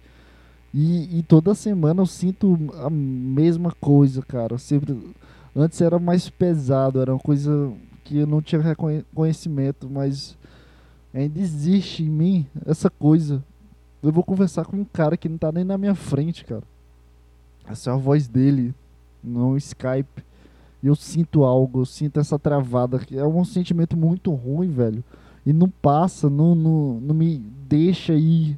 [0.74, 4.58] E, e toda semana eu sinto a mesma coisa, cara.
[4.58, 4.98] Sempre.
[5.54, 7.74] Antes era mais pesado, era uma coisa
[8.06, 10.38] que eu não tinha reconhecimento, mas
[11.14, 13.44] ainda existe em mim essa coisa.
[14.02, 16.64] Eu vou conversar com um cara que não tá nem na minha frente, cara.
[17.68, 18.74] Essa é a voz dele
[19.24, 20.24] no Skype.
[20.84, 23.00] E eu sinto algo, eu sinto essa travada.
[23.12, 25.04] É um sentimento muito ruim, velho.
[25.46, 28.58] E não passa, não, não, não me deixa ir.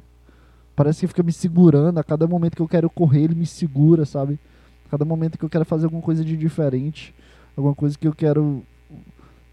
[0.74, 1.98] Parece que fica me segurando.
[1.98, 4.38] A cada momento que eu quero correr, ele me segura, sabe?
[4.86, 7.14] A cada momento que eu quero fazer alguma coisa de diferente.
[7.56, 8.62] Alguma coisa que eu quero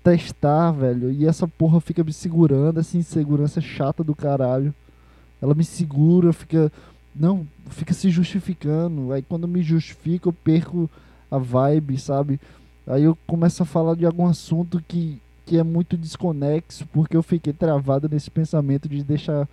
[0.04, 1.12] testar, velho.
[1.12, 4.74] E essa porra fica me segurando, essa insegurança chata do caralho.
[5.42, 6.72] Ela me segura, fica.
[7.16, 9.12] Não, fica se justificando.
[9.12, 10.90] Aí quando me justifica, eu perco
[11.30, 12.40] a vibe, sabe?
[12.88, 17.24] Aí eu começo a falar de algum assunto que, que é muito desconexo, porque eu
[17.24, 19.48] fiquei travado nesse pensamento de deixar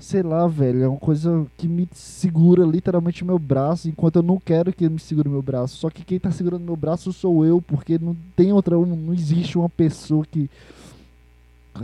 [0.00, 4.40] sei lá, velho, é uma coisa que me segura literalmente meu braço, enquanto eu não
[4.40, 5.76] quero que ele me segure meu braço.
[5.76, 9.58] Só que quem tá segurando meu braço sou eu, porque não tem outra, não existe
[9.58, 10.48] uma pessoa que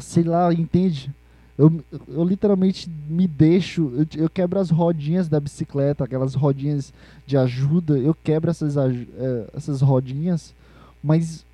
[0.00, 1.10] sei lá, entende?
[1.58, 6.92] Eu, eu literalmente me deixo, eu, eu quebro as rodinhas da bicicleta, aquelas rodinhas
[7.26, 10.54] de ajuda, eu quebro essas, é, essas rodinhas,
[11.02, 11.46] mas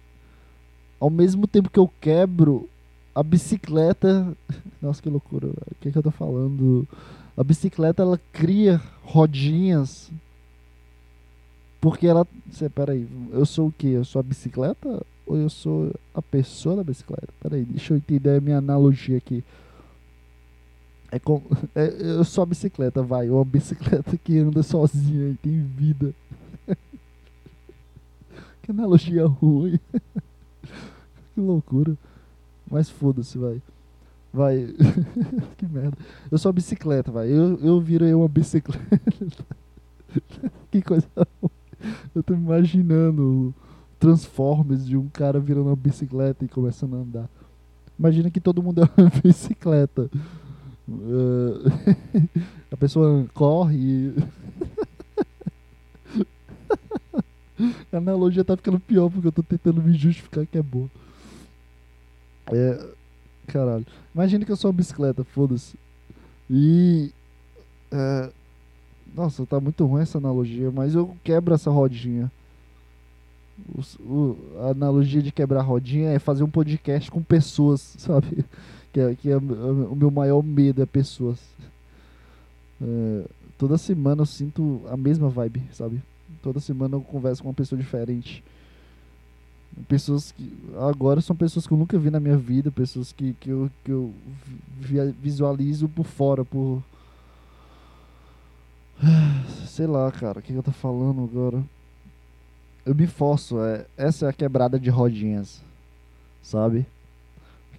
[0.99, 2.69] ao mesmo tempo que eu quebro,
[3.15, 4.37] a bicicleta.
[4.81, 5.49] Nossa, que loucura.
[5.49, 6.87] O que, que eu tô falando?
[7.37, 10.11] A bicicleta ela cria rodinhas.
[11.81, 12.27] Porque ela.
[12.53, 13.89] Cê, peraí, eu sou o que?
[13.89, 15.05] Eu sou a bicicleta?
[15.27, 17.29] Ou eu sou a pessoa da bicicleta?
[17.41, 19.45] Peraí, deixa eu entender a minha analogia aqui.
[21.13, 21.43] É com,
[21.77, 23.29] é, sou a bicicleta, vai.
[23.29, 26.15] Uma bicicleta que anda sozinha e tem vida.
[28.63, 29.79] que analogia ruim.
[31.35, 31.99] que loucura.
[32.71, 33.61] Mas foda-se, vai.
[34.33, 34.75] Vai.
[35.59, 35.99] que merda.
[36.31, 37.31] Eu sou bicicleta, vai.
[37.31, 38.89] Eu, eu virei uma bicicleta.
[40.71, 41.07] que coisa.
[42.15, 43.55] Eu tô imaginando
[43.99, 47.29] Transformers de um cara virando uma bicicleta e começando a andar.
[47.99, 50.11] Imagina que todo mundo é uma bicicleta.
[50.93, 51.65] Uh,
[52.71, 54.13] a pessoa corre
[57.93, 60.91] a analogia tá ficando pior porque eu tô tentando me justificar que é boa.
[62.53, 62.87] É.
[63.47, 63.87] Caralho.
[64.15, 65.77] Imagina que eu sou uma bicicleta, foda-se.
[66.51, 67.11] E.
[67.91, 68.31] É,
[69.15, 72.31] nossa, tá muito ruim essa analogia, mas eu quebro essa rodinha.
[73.69, 78.45] O, o, a analogia de quebrar rodinha é fazer um podcast com pessoas, sabe?
[78.93, 81.39] Que é, que é o meu maior medo é pessoas.
[82.81, 83.25] É,
[83.57, 86.03] toda semana eu sinto a mesma vibe, sabe?
[86.43, 88.43] Toda semana eu converso com uma pessoa diferente.
[89.89, 93.49] Pessoas que agora são pessoas que eu nunca vi na minha vida, pessoas que, que,
[93.49, 94.13] eu, que eu
[95.21, 96.83] visualizo por fora, por.
[99.67, 101.65] Sei lá, cara, o que eu tô falando agora?
[102.85, 105.63] Eu me forço, é, essa é a quebrada de rodinhas,
[106.43, 106.85] sabe?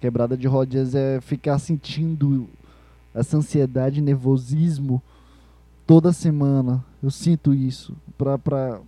[0.04, 2.46] Quebrada de rodinhas é ficar sentindo
[3.14, 5.02] essa ansiedade, nervosismo
[5.86, 6.84] toda semana.
[7.02, 7.96] Eu sinto isso.
[8.18, 8.82] Para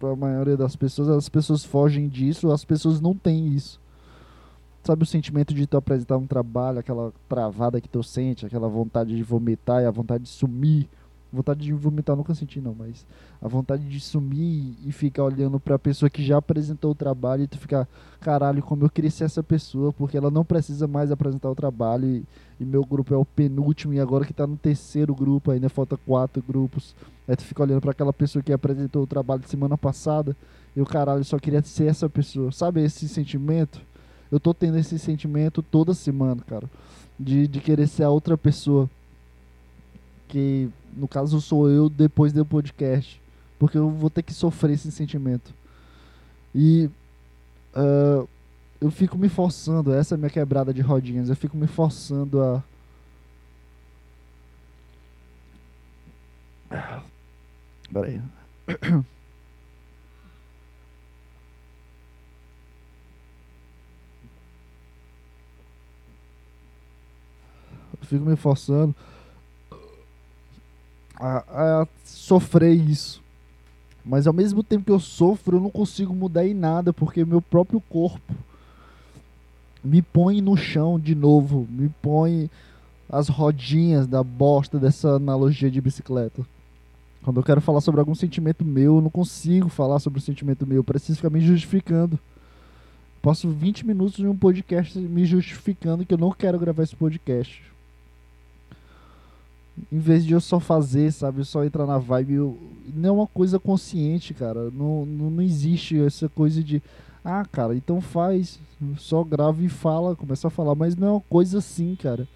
[0.00, 3.80] a maioria das pessoas, as pessoas fogem disso, as pessoas não têm isso.
[4.84, 9.16] Sabe o sentimento de tu apresentar um trabalho, aquela travada que tu sente, aquela vontade
[9.16, 10.88] de vomitar e a vontade de sumir
[11.30, 13.04] Vontade de vomitar nunca senti, não, mas
[13.40, 17.46] a vontade de sumir e ficar olhando pra pessoa que já apresentou o trabalho e
[17.46, 17.86] tu ficar,
[18.18, 22.06] caralho, como eu queria ser essa pessoa, porque ela não precisa mais apresentar o trabalho
[22.06, 22.24] e,
[22.58, 25.98] e meu grupo é o penúltimo e agora que tá no terceiro grupo, ainda falta
[25.98, 26.96] quatro grupos.
[27.28, 30.34] Aí tu fica olhando para aquela pessoa que apresentou o trabalho semana passada
[30.74, 32.50] e o caralho só queria ser essa pessoa.
[32.52, 33.82] Sabe esse sentimento?
[34.32, 36.68] Eu tô tendo esse sentimento toda semana, cara,
[37.20, 38.88] de, de querer ser a outra pessoa
[40.28, 43.20] que no caso sou eu depois do podcast,
[43.58, 45.52] porque eu vou ter que sofrer esse sentimento.
[46.54, 46.90] E
[47.74, 48.28] uh,
[48.80, 52.40] eu fico me forçando, essa é a minha quebrada de rodinhas, eu fico me forçando
[52.42, 52.62] a.
[57.92, 58.20] Peraí.
[68.00, 68.94] Eu fico me forçando
[71.18, 73.22] a, a sofrer isso.
[74.04, 77.42] Mas ao mesmo tempo que eu sofro, eu não consigo mudar em nada, porque meu
[77.42, 78.34] próprio corpo
[79.84, 82.50] me põe no chão de novo, me põe
[83.08, 86.42] as rodinhas da bosta dessa analogia de bicicleta.
[87.22, 90.66] Quando eu quero falar sobre algum sentimento meu, eu não consigo falar sobre o sentimento
[90.66, 92.18] meu, eu preciso ficar me justificando.
[93.20, 97.62] Passo 20 minutos de um podcast me justificando que eu não quero gravar esse podcast
[99.90, 102.58] em vez de eu só fazer, sabe, só entrar na vibe, eu,
[102.94, 104.70] não é uma coisa consciente, cara.
[104.70, 106.82] Não, não, não existe essa coisa de,
[107.24, 108.58] ah, cara, então faz,
[108.96, 112.26] só grava e fala, começa a falar, mas não é uma coisa assim, cara.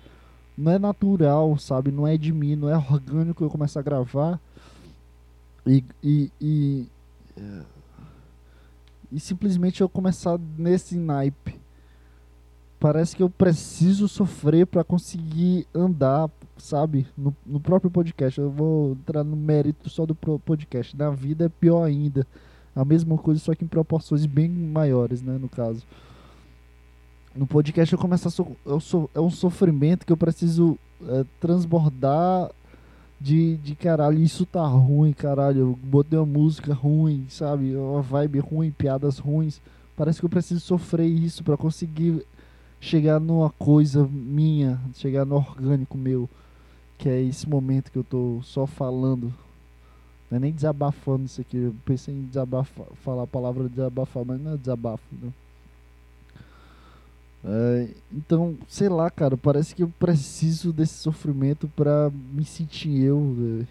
[0.57, 1.90] Não é natural, sabe?
[1.90, 4.40] Não é de mim, não é orgânico eu começar a gravar
[5.66, 6.88] e, e, e,
[9.11, 11.61] e simplesmente eu começar nesse naipe.
[12.78, 17.07] Parece que eu preciso sofrer para conseguir andar, sabe?
[17.16, 18.40] No, no próprio podcast.
[18.40, 20.96] Eu vou entrar no mérito só do podcast.
[20.96, 22.26] Na vida é pior ainda.
[22.74, 25.38] A mesma coisa, só que em proporções bem maiores, né?
[25.38, 25.82] No caso.
[27.34, 28.30] No podcast eu começo a.
[28.30, 32.50] So, eu so, é um sofrimento que eu preciso é, transbordar
[33.20, 35.61] de, de caralho, isso tá ruim, caralho.
[35.61, 37.76] Eu botei uma música ruim, sabe?
[37.76, 39.61] Uma vibe ruim, piadas ruins.
[39.96, 42.26] Parece que eu preciso sofrer isso para conseguir
[42.80, 46.28] chegar numa coisa minha, chegar no orgânico meu
[47.03, 49.34] que é esse momento que eu tô só falando.
[50.30, 51.57] Não é nem desabafando isso aqui.
[51.57, 55.32] Eu pensei em desabafar, falar a palavra desabafar, mas não é desabafo, né?
[57.44, 63.34] É, então, sei lá, cara, parece que eu preciso desse sofrimento pra me sentir eu.
[63.36, 63.68] Véio.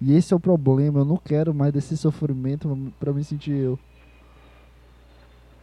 [0.00, 3.78] E esse é o problema, eu não quero mais desse sofrimento pra me sentir eu.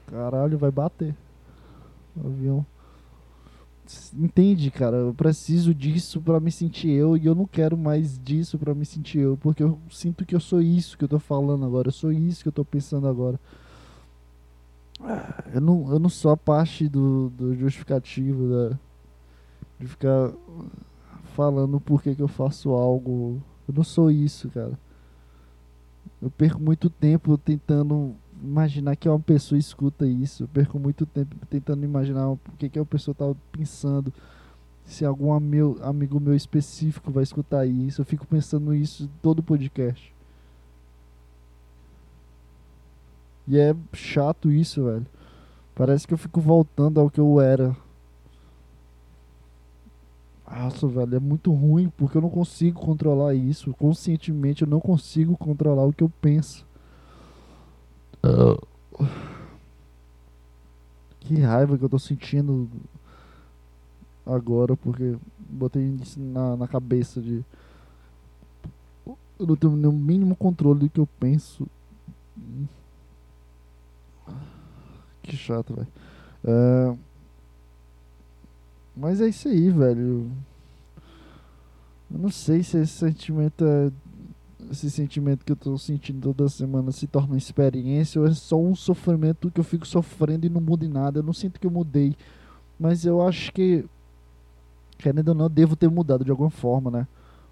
[0.10, 1.14] Caralho, vai bater.
[2.16, 2.66] O avião
[4.14, 4.98] entende, cara?
[4.98, 8.86] Eu preciso disso para me sentir eu e eu não quero mais disso para me
[8.86, 11.92] sentir eu, porque eu sinto que eu sou isso que eu tô falando agora, eu
[11.92, 13.40] sou isso que eu tô pensando agora.
[15.54, 18.80] Eu não, eu não sou a parte do, do justificativo da,
[19.80, 20.32] de ficar
[21.36, 23.42] falando por que, que eu faço algo.
[23.68, 24.78] Eu não sou isso, cara.
[26.22, 30.44] Eu perco muito tempo tentando imaginar que uma pessoa escuta isso.
[30.44, 34.14] Eu perco muito tempo tentando imaginar o que, que a pessoa está pensando.
[34.86, 38.02] Se algum meu, amigo meu específico vai escutar isso.
[38.02, 40.14] Eu fico pensando isso todo podcast.
[43.48, 45.06] E é chato isso, velho.
[45.74, 47.76] Parece que eu fico voltando ao que eu era.
[50.50, 53.74] Nossa, velho, é muito ruim porque eu não consigo controlar isso.
[53.74, 56.67] Conscientemente eu não consigo controlar o que eu penso.
[61.20, 62.70] Que raiva que eu tô sentindo
[64.26, 67.44] agora, porque botei isso na, na cabeça de.
[69.40, 71.68] Eu não tenho nenhum mínimo controle do que eu penso.
[75.22, 75.88] Que chato, velho.
[76.44, 76.98] É...
[78.96, 80.32] Mas é isso aí, velho.
[82.10, 83.92] Eu não sei se esse sentimento é
[84.72, 88.60] esse sentimento que eu tô sentindo toda semana se torna uma experiência ou é só
[88.60, 91.20] um sofrimento que eu fico sofrendo e não muda em nada.
[91.20, 92.16] Eu não sinto que eu mudei.
[92.80, 93.86] Mas eu acho que,
[94.98, 97.08] querendo ou não, devo ter mudado de alguma forma, né?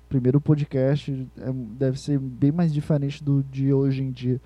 [0.05, 4.39] O primeiro podcast é, deve ser bem mais diferente do de hoje em dia.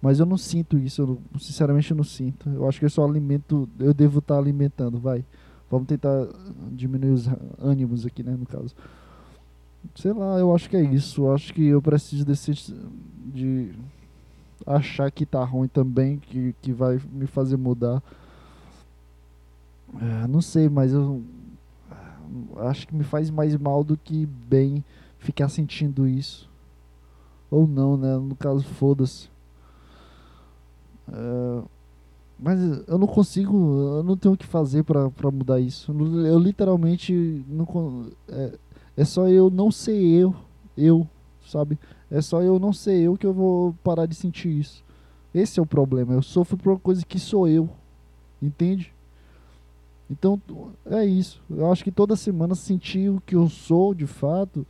[0.00, 2.48] Mas eu não sinto isso, eu, sinceramente eu não sinto.
[2.50, 5.24] Eu acho que eu só alimento, eu devo estar alimentando, vai.
[5.70, 6.28] Vamos tentar
[6.72, 8.74] diminuir os ânimos aqui, né, no caso
[9.94, 11.22] sei lá, eu acho que é isso.
[11.22, 12.52] Eu acho que eu preciso desse
[13.32, 13.72] de
[14.66, 18.02] achar que tá ruim também, que, que vai me fazer mudar.
[20.00, 21.22] É, não sei, mas eu
[22.56, 24.84] acho que me faz mais mal do que bem
[25.18, 26.48] ficar sentindo isso.
[27.50, 28.16] Ou não, né?
[28.16, 29.28] No caso, foda-se.
[31.12, 31.62] É,
[32.38, 33.56] mas eu não consigo,
[33.98, 35.92] eu não tenho o que fazer pra mudar isso.
[36.26, 38.10] Eu literalmente não.
[38.28, 38.58] É,
[38.96, 40.34] é só eu não ser eu,
[40.76, 41.08] eu,
[41.46, 41.78] sabe?
[42.10, 44.84] É só eu não ser eu que eu vou parar de sentir isso.
[45.34, 46.12] Esse é o problema.
[46.12, 47.68] Eu sofro por uma coisa que sou eu.
[48.40, 48.92] Entende?
[50.08, 50.40] Então
[50.86, 51.42] é isso.
[51.50, 54.66] Eu acho que toda semana sentir o que eu sou de fato,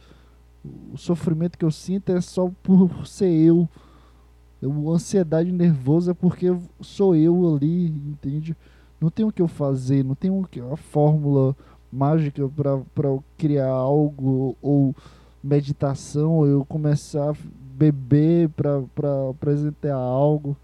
[0.92, 3.68] o sofrimento que eu sinto é só por ser eu.
[4.62, 6.46] eu ansiedade nervosa é porque
[6.80, 8.56] sou eu ali, entende?
[8.98, 11.54] Não tem o que eu fazer, não tem uma fórmula
[11.94, 12.48] mágica
[12.94, 14.94] para eu criar algo ou
[15.42, 17.36] meditação, ou eu começar a
[17.76, 20.56] beber para apresentar algo.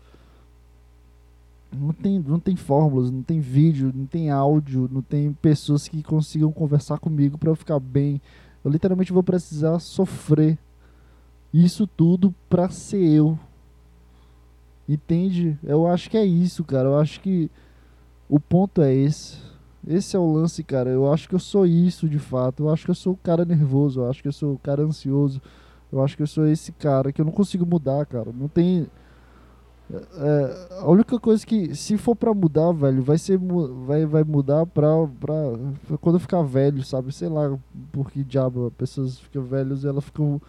[1.72, 6.02] Não tem, não tem fórmulas, não tem vídeo, não tem áudio, não tem pessoas que
[6.02, 8.20] consigam conversar comigo para eu ficar bem.
[8.64, 10.58] Eu literalmente vou precisar sofrer
[11.54, 13.38] isso tudo para ser eu.
[14.88, 15.56] Entende?
[15.62, 16.88] Eu acho que é isso, cara.
[16.88, 17.48] Eu acho que
[18.28, 19.49] o ponto é esse.
[19.86, 20.90] Esse é o lance, cara.
[20.90, 22.64] Eu acho que eu sou isso de fato.
[22.64, 24.00] Eu acho que eu sou o cara nervoso.
[24.00, 25.40] Eu acho que eu sou o cara ansioso.
[25.92, 28.30] Eu acho que eu sou esse cara que eu não consigo mudar, cara.
[28.32, 28.88] Não tem
[29.92, 33.38] é, a única coisa que, se for pra mudar, velho, vai ser
[33.86, 35.34] vai, vai mudar pra, pra
[36.00, 37.12] quando eu ficar velho, sabe?
[37.12, 37.58] Sei lá
[37.90, 40.40] por que diabo as pessoas ficam velhas e elas ficam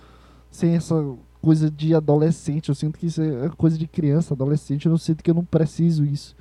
[0.52, 0.96] sem essa
[1.42, 2.70] coisa de adolescente.
[2.70, 4.86] Eu sinto que isso é coisa de criança, adolescente.
[4.86, 6.36] Eu não sinto que eu não preciso isso.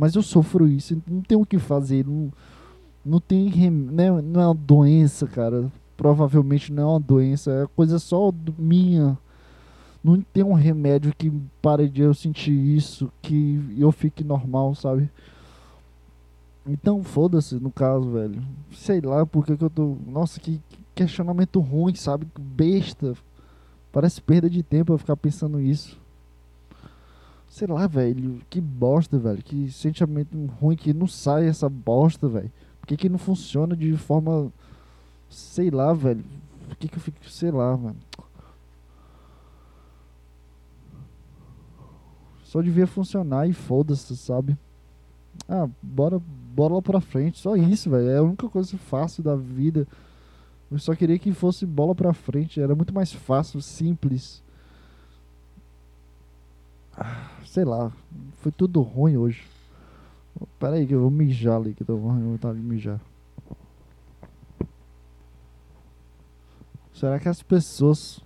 [0.00, 2.06] Mas eu sofro isso, não tem o que fazer.
[2.06, 2.32] Não,
[3.04, 3.70] não tem.
[3.70, 5.70] Né, não é uma doença, cara.
[5.96, 9.18] Provavelmente não é uma doença, é coisa só minha
[10.02, 11.30] não tem um remédio que
[11.60, 15.10] pare de eu sentir isso, que eu fique normal, sabe?
[16.66, 18.42] Então, foda-se, no caso, velho.
[18.72, 19.96] Sei lá porque que eu tô.
[20.06, 20.60] Nossa, que
[20.94, 22.26] questionamento ruim, sabe?
[22.38, 23.14] Besta.
[23.92, 25.99] Parece perda de tempo eu ficar pensando isso.
[27.50, 28.40] Sei lá, velho.
[28.48, 29.42] Que bosta, velho.
[29.42, 32.50] Que sentimento ruim que não sai essa bosta, velho.
[32.80, 34.52] Por que, que não funciona de forma.
[35.28, 36.24] Sei lá, velho.
[36.68, 37.28] Por que, que eu fico.
[37.28, 37.96] Sei lá, mano.
[42.44, 44.56] Só devia funcionar e foda-se, sabe?
[45.48, 46.20] Ah, bora,
[46.54, 47.38] bora lá pra frente.
[47.38, 48.10] Só isso, velho.
[48.10, 49.88] É a única coisa fácil da vida.
[50.70, 52.60] Eu só queria que fosse bola pra frente.
[52.60, 54.40] Era muito mais fácil, simples.
[57.44, 57.92] Sei lá.
[58.38, 59.44] Foi tudo ruim hoje.
[60.58, 61.74] Pera aí que eu vou mijar ali.
[61.74, 63.00] Que eu vou vontade de mijar.
[66.92, 68.20] Será que as pessoas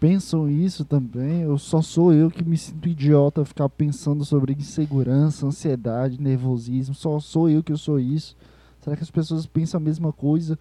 [0.00, 1.42] pensam isso também?
[1.42, 6.94] Eu só sou eu que me sinto idiota ficar pensando sobre insegurança, ansiedade, nervosismo.
[6.94, 8.34] Só sou eu que eu sou isso.
[8.80, 10.58] Será que as pessoas pensam a mesma coisa?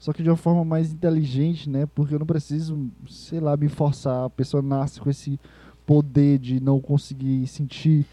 [0.00, 1.84] Só que de uma forma mais inteligente, né?
[1.84, 4.24] Porque eu não preciso, sei lá, me forçar.
[4.24, 5.38] A pessoa nasce com esse
[5.86, 8.06] poder de não conseguir sentir.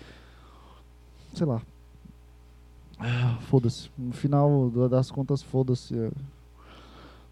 [1.33, 1.61] Sei lá.
[2.99, 3.89] Ah, foda-se.
[3.97, 5.95] No final das contas, foda-se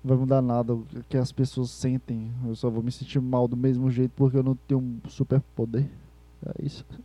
[0.01, 2.31] vai mudar nada o que as pessoas sentem.
[2.47, 5.41] Eu só vou me sentir mal do mesmo jeito porque eu não tenho um super
[5.53, 5.89] poder.
[6.45, 6.85] É isso.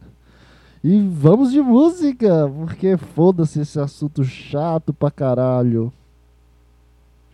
[0.83, 5.93] E vamos de música, porque foda-se esse assunto chato pra caralho.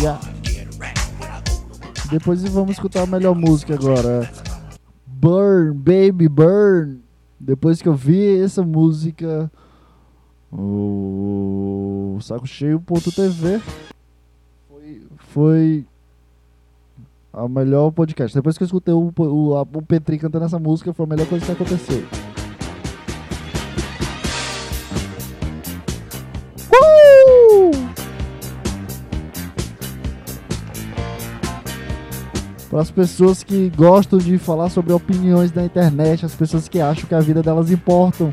[0.00, 0.18] Yeah.
[2.10, 4.30] Depois vamos escutar a melhor música agora.
[5.06, 7.00] Burn, Baby Burn.
[7.38, 9.50] Depois que eu vi essa música,
[10.50, 13.60] o Saco Cheio.tv
[14.68, 15.86] foi, foi
[17.32, 18.34] a melhor podcast.
[18.34, 21.44] Depois que eu escutei o, o, o Petri cantando essa música, foi a melhor coisa
[21.44, 22.29] que aconteceu.
[32.70, 37.04] Para as pessoas que gostam de falar sobre opiniões da internet, as pessoas que acham
[37.04, 38.32] que a vida delas importa.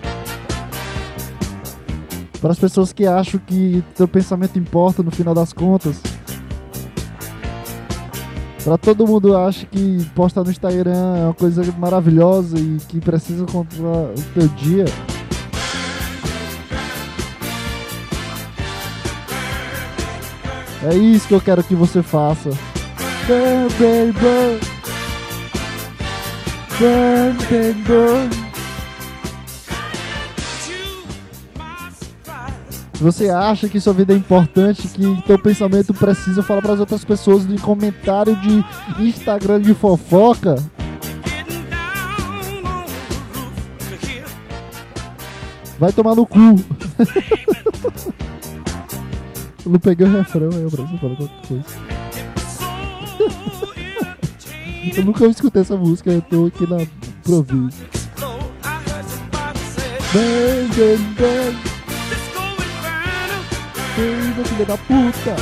[2.39, 5.99] Para as pessoas que acham que seu pensamento importa no final das contas.
[8.63, 13.43] Pra todo mundo acha que postar no Instagram é uma coisa maravilhosa e que precisa
[13.45, 14.85] controlar o teu dia.
[20.83, 22.51] É isso que eu quero que você faça.
[32.93, 36.79] Se você acha que sua vida é importante, que teu pensamento precisa falar para as
[36.79, 38.63] outras pessoas em comentário de
[38.97, 40.55] Instagram de fofoca,
[45.77, 46.39] vai tomar no cu.
[49.65, 52.06] eu não peguei o refrão aí pra você falar qualquer coisa.
[54.95, 57.77] Eu nunca escutei essa música, eu tô aqui na improviso.
[60.13, 61.57] Bang, bang, bang.
[63.95, 65.35] Queima, filha da puta!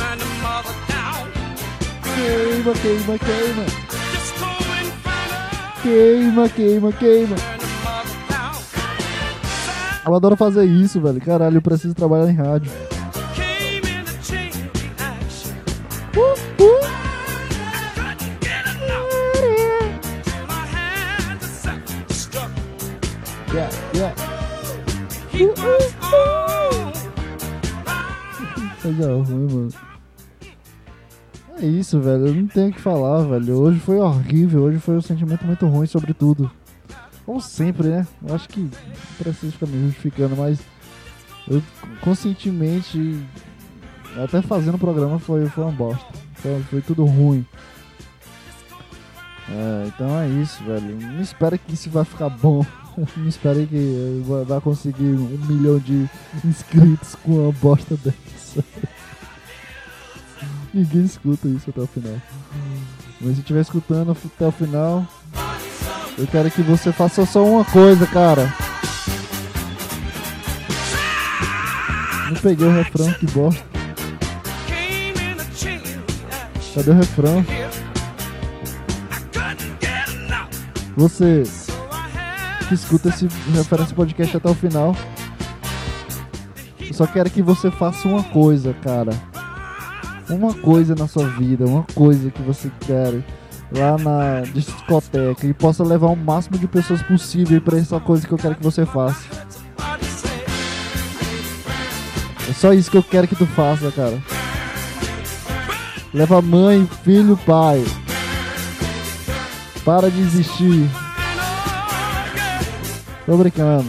[2.14, 3.64] Queima, queima, queima!
[5.82, 7.36] Queima, queima, queima!
[10.06, 11.20] Eu adoro fazer isso, velho.
[11.20, 12.70] Caralho, eu preciso trabalhar em rádio.
[31.66, 32.28] É isso, velho.
[32.28, 33.58] Eu não tenho o que falar, velho.
[33.58, 34.62] Hoje foi horrível.
[34.62, 36.48] Hoje foi um sentimento muito ruim sobre tudo.
[37.24, 38.06] Como sempre, né?
[38.24, 38.70] Eu acho que
[39.18, 40.60] preciso ficar me justificando, mas
[41.48, 41.60] eu
[42.02, 43.20] conscientemente,
[44.22, 46.06] até fazendo o programa, foi, foi uma bosta.
[46.34, 47.44] Foi, foi tudo ruim.
[49.50, 50.96] É, então é isso, velho.
[51.00, 52.64] Não espero que isso vai ficar bom.
[53.16, 56.08] Não espero que vai conseguir um milhão de
[56.44, 58.64] inscritos com uma bosta dessa.
[60.76, 62.20] Ninguém escuta isso até o final.
[63.18, 65.08] Mas se estiver escutando até o final,
[66.18, 68.52] eu quero que você faça só uma coisa, cara.
[72.28, 73.64] Não peguei o refrão, que bosta.
[76.74, 77.46] Cadê o refrão?
[80.94, 81.44] Você
[82.68, 84.94] que escuta esse referência podcast até o final.
[86.78, 89.12] Eu só quero que você faça uma coisa, cara.
[90.28, 93.22] Uma coisa na sua vida, uma coisa que você quer
[93.70, 98.32] lá na discoteca e possa levar o máximo de pessoas possível para essa coisa que
[98.32, 99.24] eu quero que você faça.
[102.48, 104.20] É só isso que eu quero que tu faça, cara.
[106.12, 107.84] Leva mãe, filho, pai.
[109.84, 110.88] Para de desistir.
[113.24, 113.86] Tô brincando.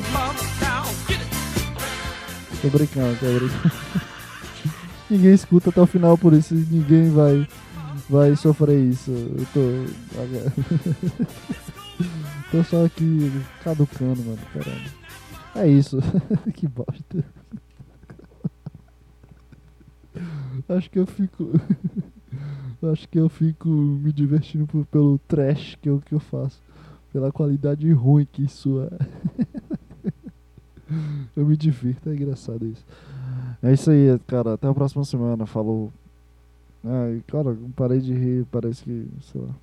[2.62, 4.07] Tô brincando, tô brincando.
[5.10, 7.48] Ninguém escuta até o final, por isso ninguém vai,
[8.10, 9.12] vai sofrer isso.
[9.12, 9.60] Eu tô.
[12.52, 13.32] tô só aqui
[13.64, 14.40] caducando, mano.
[15.56, 15.98] É isso.
[16.54, 17.26] que bosta.
[20.70, 21.52] Acho que eu fico.
[22.92, 26.62] Acho que eu fico me divertindo pelo trash que eu, que eu faço.
[27.12, 28.90] Pela qualidade ruim que isso é.
[31.36, 32.86] Eu me divirto, é engraçado isso.
[33.62, 34.54] É isso aí, cara.
[34.54, 35.46] Até a próxima semana.
[35.46, 35.92] Falou.
[36.84, 38.46] Ai, cara, parei de rir.
[38.52, 39.08] Parece que.
[39.22, 39.56] Sei lá.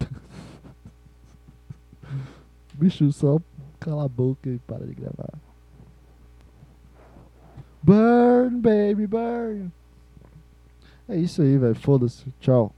[2.74, 3.40] Bicho, só
[3.80, 5.32] cala a boca e para de gravar.
[7.82, 9.72] Burn, baby, burn.
[11.08, 11.74] É isso aí, velho.
[11.74, 12.26] Foda-se.
[12.40, 12.75] Tchau.